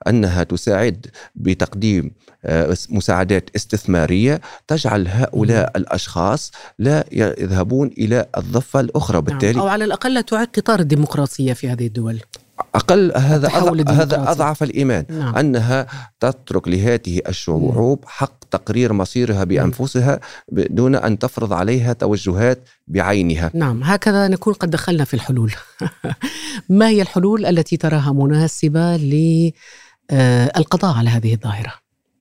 أنها 0.07 0.43
تساعد 0.43 1.07
بتقديم 1.35 2.11
آه، 2.45 2.77
مساعدات 2.89 3.49
استثمارية 3.55 4.41
تجعل 4.67 5.07
هؤلاء 5.07 5.71
الأشخاص 5.75 6.51
لا 6.79 7.05
يذهبون 7.11 7.87
إلى 7.97 8.25
الضفة 8.37 8.79
الأخرى 8.79 9.17
نعم. 9.17 9.25
بالتالي 9.25 9.59
أو 9.59 9.67
على 9.67 9.85
الأقل 9.85 10.13
لا 10.13 10.21
تعيق 10.21 10.49
قطار 10.55 10.79
الديمقراطية 10.79 11.53
في 11.53 11.69
هذه 11.69 11.87
الدول 11.87 12.19
أقل 12.75 13.11
هذا 13.15 13.47
أضع 13.47 13.91
هذا. 13.91 14.31
أضعف 14.31 14.63
الإيمان 14.63 15.05
نعم. 15.09 15.35
أنها 15.35 15.87
تترك 16.19 16.67
لهذه 16.67 17.21
الشعوب 17.27 18.03
حق 18.05 18.45
تقرير 18.51 18.93
مصيرها 18.93 19.43
بأنفسها 19.43 20.19
دون 20.51 20.95
أن 20.95 21.19
تفرض 21.19 21.53
عليها 21.53 21.93
توجهات 21.93 22.69
بعينها 22.87 23.51
نعم 23.53 23.83
هكذا 23.83 24.27
نكون 24.27 24.53
قد 24.53 24.69
دخلنا 24.69 25.03
في 25.03 25.13
الحلول 25.13 25.53
ما 26.69 26.89
هي 26.89 27.01
الحلول 27.01 27.45
التي 27.45 27.77
تراها 27.77 28.13
مناسبة 28.13 28.97
للقضاء 30.11 30.97
على 30.97 31.09
هذه 31.09 31.33
الظاهرة 31.33 31.73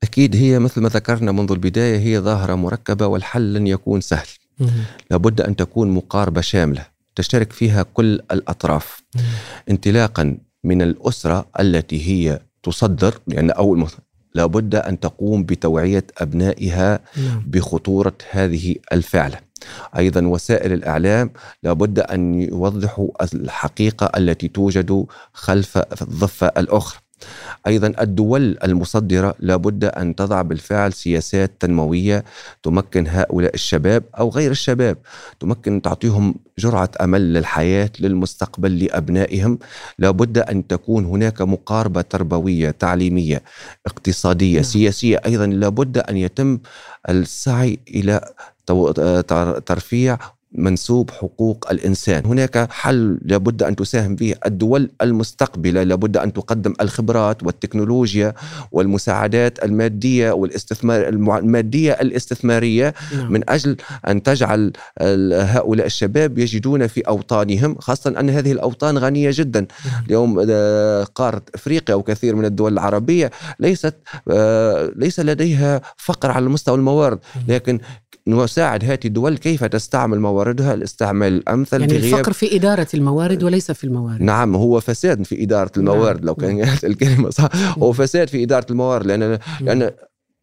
أكيد 0.03 0.37
هي 0.37 0.59
مثل 0.59 0.81
ما 0.81 0.89
ذكرنا 0.89 1.33
منذ 1.33 1.53
البداية 1.53 1.99
هي 1.99 2.19
ظاهرة 2.19 2.55
مركبة 2.55 3.07
والحل 3.07 3.55
لن 3.55 3.67
يكون 3.67 4.01
سهل 4.01 4.29
مم. 4.61 4.69
لابد 5.11 5.41
أن 5.41 5.57
تكون 5.57 5.91
مقاربة 5.91 6.41
شاملة 6.41 6.98
تشترك 7.19 7.53
فيها 7.53 7.83
كل 7.83 8.21
الأطراف 8.33 9.03
مم. 9.17 9.23
انطلاقا 9.71 10.39
من 10.65 10.83
الأسرة 10.83 11.47
التي 11.61 12.09
هي 12.09 12.41
تصدر 12.63 13.15
لأن 13.27 13.51
أول 13.51 13.79
مه- 13.79 13.89
لابد 14.35 14.75
أن 14.75 15.01
تقوم 15.01 15.45
بتوعية 15.45 16.05
أبنائها 16.19 17.01
نعم. 17.17 17.43
بخطورة 17.47 18.13
هذه 18.31 18.75
الفعلة 18.93 19.39
أيضا 19.97 20.27
وسائل 20.27 20.73
الإعلام 20.73 21.31
لابد 21.63 21.99
أن 21.99 22.35
يوضحوا 22.43 23.09
الحقيقة 23.35 24.11
التي 24.17 24.49
توجد 24.49 25.07
خلف 25.33 25.79
الضفة 26.03 26.47
الأخرى 26.47 27.01
أيضا 27.67 27.93
الدول 28.01 28.59
المصدرة 28.65 29.35
لابد 29.39 29.85
أن 29.85 30.17
تضع 30.17 30.43
بالفعل 30.43 30.93
سياسات 30.93 31.53
تنموية 31.61 32.25
تمكن 32.63 33.07
هؤلاء 33.09 33.55
الشباب 33.55 34.05
أو 34.19 34.29
غير 34.29 34.51
الشباب 34.51 34.97
تمكن 35.41 35.83
تعطيهم 35.83 36.35
جرعة 36.59 36.91
أمل 37.01 37.33
للحياة 37.35 37.91
للمستقبل 38.01 38.85
لأبنائهم 38.85 39.59
لابد 39.99 40.39
أن 40.39 40.67
تكون 40.67 41.05
هناك 41.05 41.43
مقاربة 41.43 42.01
تربوية 42.01 42.71
تعليمية 42.71 43.43
اقتصادية 43.87 44.55
نعم. 44.55 44.63
سياسية 44.63 45.21
أيضا 45.27 45.47
لابد 45.47 45.99
أن 45.99 46.17
يتم 46.17 46.59
السعي 47.09 47.79
إلى 47.89 48.21
ترفيع 49.67 50.19
منسوب 50.59 51.11
حقوق 51.11 51.71
الإنسان، 51.71 52.27
هناك 52.27 52.71
حل 52.71 53.19
لابد 53.23 53.63
أن 53.63 53.77
تساهم 53.77 54.17
به 54.17 54.35
الدول 54.47 54.91
المستقبلة، 55.03 55.83
لابد 55.83 56.17
أن 56.17 56.33
تقدم 56.33 56.75
الخبرات 56.81 57.43
والتكنولوجيا 57.43 58.35
والمساعدات 58.73 59.65
المادية 59.65 60.31
والاستثمار 60.31 61.09
المادية 61.09 61.93
الاستثمارية 61.93 62.95
نعم. 63.17 63.33
من 63.33 63.51
أجل 63.51 63.77
أن 64.09 64.23
تجعل 64.23 64.73
هؤلاء 65.33 65.87
الشباب 65.87 66.39
يجدون 66.39 66.87
في 66.87 67.01
أوطانهم، 67.01 67.77
خاصة 67.79 68.21
أن 68.21 68.31
هذه 68.31 68.53
الأوطان 68.53 68.99
غنية 68.99 69.31
جدا، 69.33 69.61
نعم. 69.61 70.05
اليوم 70.07 70.47
آه، 70.51 71.05
قارة 71.05 71.43
أفريقيا 71.55 71.95
وكثير 71.95 72.37
من 72.37 72.45
الدول 72.45 72.73
العربية 72.73 73.31
ليست 73.61 73.95
آه، 74.31 74.93
ليس 74.97 75.21
لديها 75.21 75.81
فقر 75.97 76.31
على 76.31 76.49
مستوى 76.49 76.75
الموارد، 76.77 77.19
لكن 77.49 77.81
نساعد 78.29 78.85
هذه 78.85 78.99
الدول 79.05 79.39
كيف 79.39 79.65
تستعمل 79.65 80.21
مواردها 80.21 80.75
الاستعمال 80.75 81.33
الأمثل 81.33 81.81
يعني 81.81 81.93
في 81.93 81.99
غياب 81.99 82.15
الفقر 82.15 82.33
في 82.33 82.57
إدارة 82.57 82.87
الموارد 82.95 83.43
وليس 83.43 83.71
في 83.71 83.85
الموارد. 83.85 84.23
نعم 84.23 84.57
هو 84.57 84.81
فساد 84.81 85.23
في 85.25 85.43
إدارة 85.43 85.73
الموارد 85.77 86.25
لو 86.25 86.35
كان 86.35 86.69
الكلمة 86.85 87.31
صح. 87.31 87.49
هو 87.79 87.93
فساد 87.93 88.29
في 88.29 88.43
إدارة 88.43 88.67
الموارد 88.71 89.07
لأن 89.07 89.39
لأن 89.61 89.91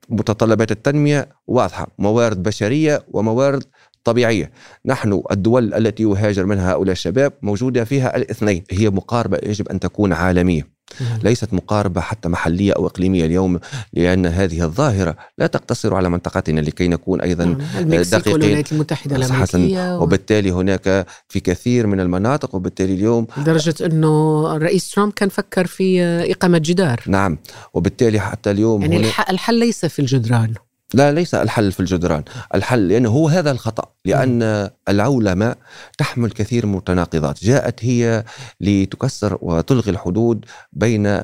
متطلبات 0.10 0.72
التنمية 0.72 1.30
واضحة 1.48 1.88
موارد 1.98 2.44
بشرية 2.44 3.06
وموارد 3.12 3.64
طبيعية 4.06 4.52
نحن 4.86 5.22
الدول 5.32 5.74
التي 5.74 6.04
يهاجر 6.04 6.46
منها 6.46 6.72
هؤلاء 6.72 6.92
الشباب 6.92 7.34
موجودة 7.42 7.84
فيها 7.84 8.18
الاثنين 8.18 8.64
هي 8.72 8.90
مقاربة 8.90 9.38
يجب 9.44 9.70
أن 9.70 9.80
تكون 9.80 10.14
عالمية 10.14 10.76
نعم. 11.02 11.20
ليست 11.24 11.54
مقاربة 11.54 12.02
حتى 12.02 12.30
محلية 12.30 12.74
أو 12.74 12.88
إقليمية 12.88 13.26
اليوم 13.26 13.60
لأن 13.94 14.26
هذه 14.26 14.64
الظاهرة 14.64 15.16
لا 15.38 15.48
تقتصر 15.48 15.96
على 15.96 16.10
منطقتنا 16.10 16.60
لكي 16.60 16.88
نكون 16.88 17.22
أيضا 17.22 17.46
نعم. 17.46 17.58
دقيقين. 17.92 18.34
والولايات 18.34 18.72
المتحدة 18.72 19.16
حسن 19.16 19.36
الأمريكية 19.36 19.98
و... 19.98 20.04
وبالتالي 20.04 20.52
هناك 20.52 21.08
في 21.30 21.40
كثير 21.40 21.88
من 21.88 22.00
المناطق 22.00 22.56
وبالتالي 22.56 22.94
اليوم 22.94 23.28
لدرجة 23.38 23.86
أنه 23.86 24.56
الرئيس 24.56 24.92
ترامب 24.92 25.14
كان 25.14 25.30
فكر 25.30 25.68
في 25.68 26.04
إقامة 26.32 26.58
جدار 26.58 27.02
نعم 27.08 27.38
وبالتالي 27.74 28.20
حتى 28.20 28.52
اليوم 28.52 28.82
يعني 28.82 28.98
هنا 28.98 29.08
الح... 29.08 29.30
الحل 29.30 29.60
ليس 29.60 29.86
في 29.86 30.00
الجدران 30.00 30.54
لا 30.94 31.12
ليس 31.12 31.36
الحل 31.36 31.72
في 31.72 31.80
الجدران. 31.80 32.24
الحل 32.56 32.88
لأنه 32.88 33.10
هو 33.10 33.28
هذا 33.28 33.52
الخطأ 33.52 33.92
لأن 34.06 34.70
العولمة 34.90 35.56
تحمل 35.98 36.32
كثير 36.32 36.66
من 36.66 36.72
المتناقضات 36.72 37.44
جاءت 37.44 37.86
هي 37.86 38.24
لتكسر 38.62 39.38
وتلغي 39.42 39.92
الحدود 39.92 40.46
بين 40.74 41.22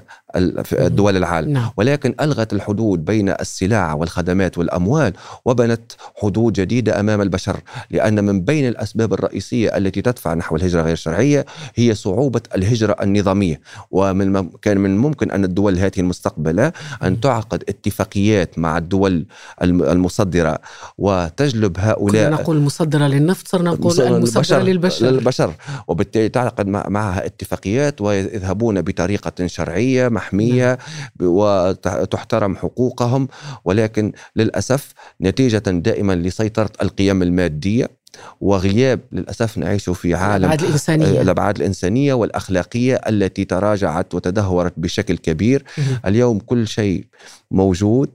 دول 0.88 1.18
العالم. 1.18 1.50
نعم. 1.54 1.70
ولكن 1.78 2.16
ألغت 2.22 2.54
الحدود 2.54 3.06
بين 3.06 3.30
السلع 3.30 3.94
والخدمات 3.94 4.58
والأموال 4.58 5.14
وبنت 5.46 5.92
حدود 6.22 6.54
جديدة 6.54 7.00
أمام 7.00 7.22
البشر 7.22 7.60
لأن 7.92 8.24
من 8.24 8.42
بين 8.42 8.68
الأسباب 8.68 9.14
الرئيسية 9.14 9.78
التي 9.78 10.02
تدفع 10.02 10.34
نحو 10.34 10.56
الهجرة 10.56 10.82
غير 10.82 10.94
الشرعية 10.94 11.46
هي 11.76 11.96
صعوبة 11.96 12.42
الهجرة 12.56 12.96
النظامية. 13.02 13.62
ومن 13.92 14.50
كان 14.62 14.78
من 14.78 14.90
الممكن 14.90 15.32
أن 15.32 15.44
الدول 15.44 15.78
هذه 15.80 15.92
المستقبلة 15.98 16.72
أن 17.04 17.20
تعقد 17.20 17.64
اتفاقيات 17.70 18.60
مع 18.60 18.78
الدول 18.78 19.26
الم- 19.62 19.84
المصدرة 19.84 20.58
وتجلب 20.98 21.78
كنا 21.78 21.92
هؤلاء 21.92 22.32
نقول 22.32 22.60
مصدرة 22.60 23.08
للنفط 23.08 23.48
صرنا 23.48 23.70
نقول 23.72 23.82
المصدرة 23.82 24.18
المصدرة 24.18 24.60
للبشر 24.60 25.06
للبشر. 25.06 25.54
وبالتالي 25.88 26.30
تعقد 26.30 26.68
مع- 26.68 26.86
معها 26.90 27.26
اتفاقيات 27.26 28.02
ويذهبون 28.02 28.82
بطريقة 28.82 29.48
شرعية 29.48 30.08
محمية 30.22 30.78
وتحترم 31.22 32.56
حقوقهم 32.56 33.28
ولكن 33.66 34.12
للأسف 34.36 34.94
نتيجة 35.22 35.58
دائما 35.58 36.14
لسيطرة 36.14 36.70
القيم 36.82 37.22
المادية 37.24 38.02
وغياب 38.42 39.00
للأسف 39.12 39.58
نعيش 39.58 39.90
في 39.90 40.16
عالم 40.16 40.46
الأبعاد 40.46 40.62
الإنسانية 40.64 41.22
الأبعاد 41.22 41.56
الإنسانية 41.58 42.14
والأخلاقية 42.14 42.96
التي 42.96 43.46
تراجعت 43.46 44.16
وتدهورت 44.16 44.74
بشكل 44.78 45.18
كبير. 45.18 45.64
اليوم 46.06 46.40
كل 46.40 46.68
شيء 46.68 47.06
موجود 47.52 48.10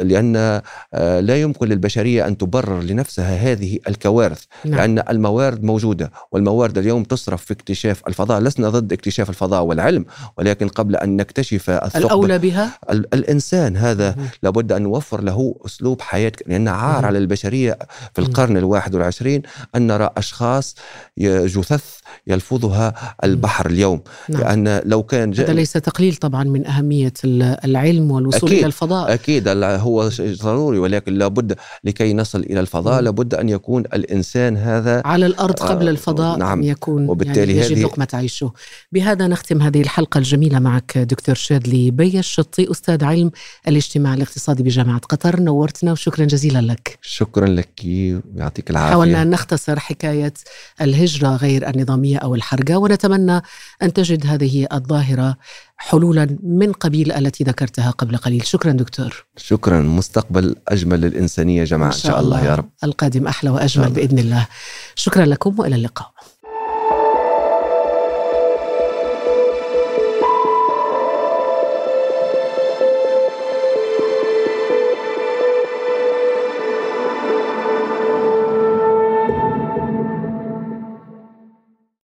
لأن 0.00 0.60
آه، 0.94 1.20
لا 1.20 1.40
يمكن 1.40 1.66
للبشرية 1.68 2.26
أن 2.26 2.38
تبرر 2.38 2.80
لنفسها 2.82 3.36
هذه 3.36 3.78
الكوارث 3.88 4.42
نعم. 4.64 4.74
لأن 4.80 5.02
الموارد 5.10 5.62
موجودة 5.64 6.10
والموارد 6.32 6.78
اليوم 6.78 7.04
تصرف 7.04 7.44
في 7.44 7.52
اكتشاف 7.52 8.02
الفضاء 8.08 8.40
لسنا 8.40 8.68
ضد 8.68 8.92
اكتشاف 8.92 9.30
الفضاء 9.30 9.62
والعلم 9.62 10.04
ولكن 10.38 10.68
قبل 10.68 10.96
أن 10.96 11.16
نكتشف 11.16 11.70
الثقب 11.70 12.04
الأولى 12.04 12.38
بها 12.38 12.78
ال- 12.90 13.14
الإنسان 13.14 13.76
هذا 13.76 14.14
مهم. 14.16 14.28
لابد 14.42 14.72
أن 14.72 14.82
نوفر 14.82 15.20
له 15.20 15.54
أسلوب 15.66 16.00
حياة 16.00 16.32
لأن 16.46 16.68
عار. 16.68 17.06
على 17.06 17.18
البشرية 17.18 17.78
في 18.14 18.18
القرن 18.18 18.56
الواحد 18.56 18.94
والعشرين 18.94 19.42
أن 19.76 19.86
نرى 19.86 20.10
أشخاص 20.16 20.74
ي- 21.18 21.46
جثث 21.46 21.84
يلفظها 22.26 22.94
البحر 23.24 23.66
اليوم 23.66 24.00
نعم. 24.28 24.40
لأن 24.40 24.80
لو 24.84 25.02
كان 25.02 25.34
هذا 25.34 25.52
ليس 25.52 25.72
تقليل 25.72 26.14
طبعا 26.16 26.44
من 26.44 26.66
أهمية 26.66 27.12
ال- 27.24 27.42
العلم 27.64 28.10
والوصول 28.10 28.50
أكيد. 28.50 28.63
الفضاء 28.64 29.14
أكيد 29.14 29.48
هو 29.48 30.08
ضروري 30.20 30.78
ولكن 30.78 31.14
لابد 31.14 31.56
لكي 31.84 32.14
نصل 32.14 32.40
إلى 32.40 32.60
الفضاء 32.60 32.98
مم. 32.98 33.04
لابد 33.04 33.34
أن 33.34 33.48
يكون 33.48 33.80
الإنسان 33.94 34.56
هذا 34.56 35.02
على 35.04 35.26
الأرض 35.26 35.54
قبل 35.60 35.86
آه، 35.86 35.90
الفضاء 35.90 36.38
نعم. 36.38 36.62
يكون 36.62 37.08
وبالتالي 37.08 37.56
يعني 37.56 37.66
يجد 37.66 37.78
هذه- 37.78 37.84
لقمة 37.84 38.08
عيشه 38.14 38.52
بهذا 38.92 39.26
نختم 39.26 39.62
هذه 39.62 39.80
الحلقة 39.80 40.18
الجميلة 40.18 40.58
معك 40.58 40.98
دكتور 40.98 41.34
شادلي 41.34 41.90
بي 41.90 42.18
الشطي 42.18 42.70
أستاذ 42.70 43.04
علم 43.04 43.30
الاجتماع 43.68 44.14
الاقتصادي 44.14 44.62
بجامعة 44.62 44.98
قطر 44.98 45.40
نورتنا 45.40 45.92
وشكرا 45.92 46.24
جزيلا 46.24 46.60
لك 46.60 46.98
شكرا 47.02 47.46
لك 47.46 47.68
ويعطيك 47.84 48.70
العافية 48.70 48.90
حاولنا 48.90 49.22
أن 49.22 49.30
نختصر 49.30 49.78
حكاية 49.78 50.32
الهجرة 50.80 51.36
غير 51.36 51.68
النظامية 51.68 52.18
أو 52.18 52.34
الحرقة 52.34 52.76
ونتمنى 52.78 53.40
أن 53.82 53.92
تجد 53.92 54.26
هذه 54.26 54.66
الظاهرة 54.72 55.36
حلولا 55.76 56.38
من 56.42 56.72
قبيل 56.72 57.12
التي 57.12 57.44
ذكرتها 57.44 57.90
قبل 57.90 58.16
قليل. 58.16 58.46
شكرا 58.46 58.72
دكتور. 58.72 59.26
شكرا. 59.36 59.80
مستقبل 59.80 60.56
أجمل 60.68 61.00
للإنسانية 61.00 61.64
جماعة 61.64 61.88
إن 61.88 61.96
شاء 61.96 62.20
الله 62.20 62.44
يا 62.44 62.54
رب. 62.54 62.70
القادم 62.84 63.26
أحلى 63.26 63.50
وأجمل 63.50 63.62
إن 63.62 63.68
شاء 63.68 63.86
الله. 63.86 63.96
بإذن 63.96 64.18
الله. 64.18 64.46
شكرا 64.94 65.24
لكم 65.24 65.60
وإلى 65.60 65.76
اللقاء. 65.76 66.13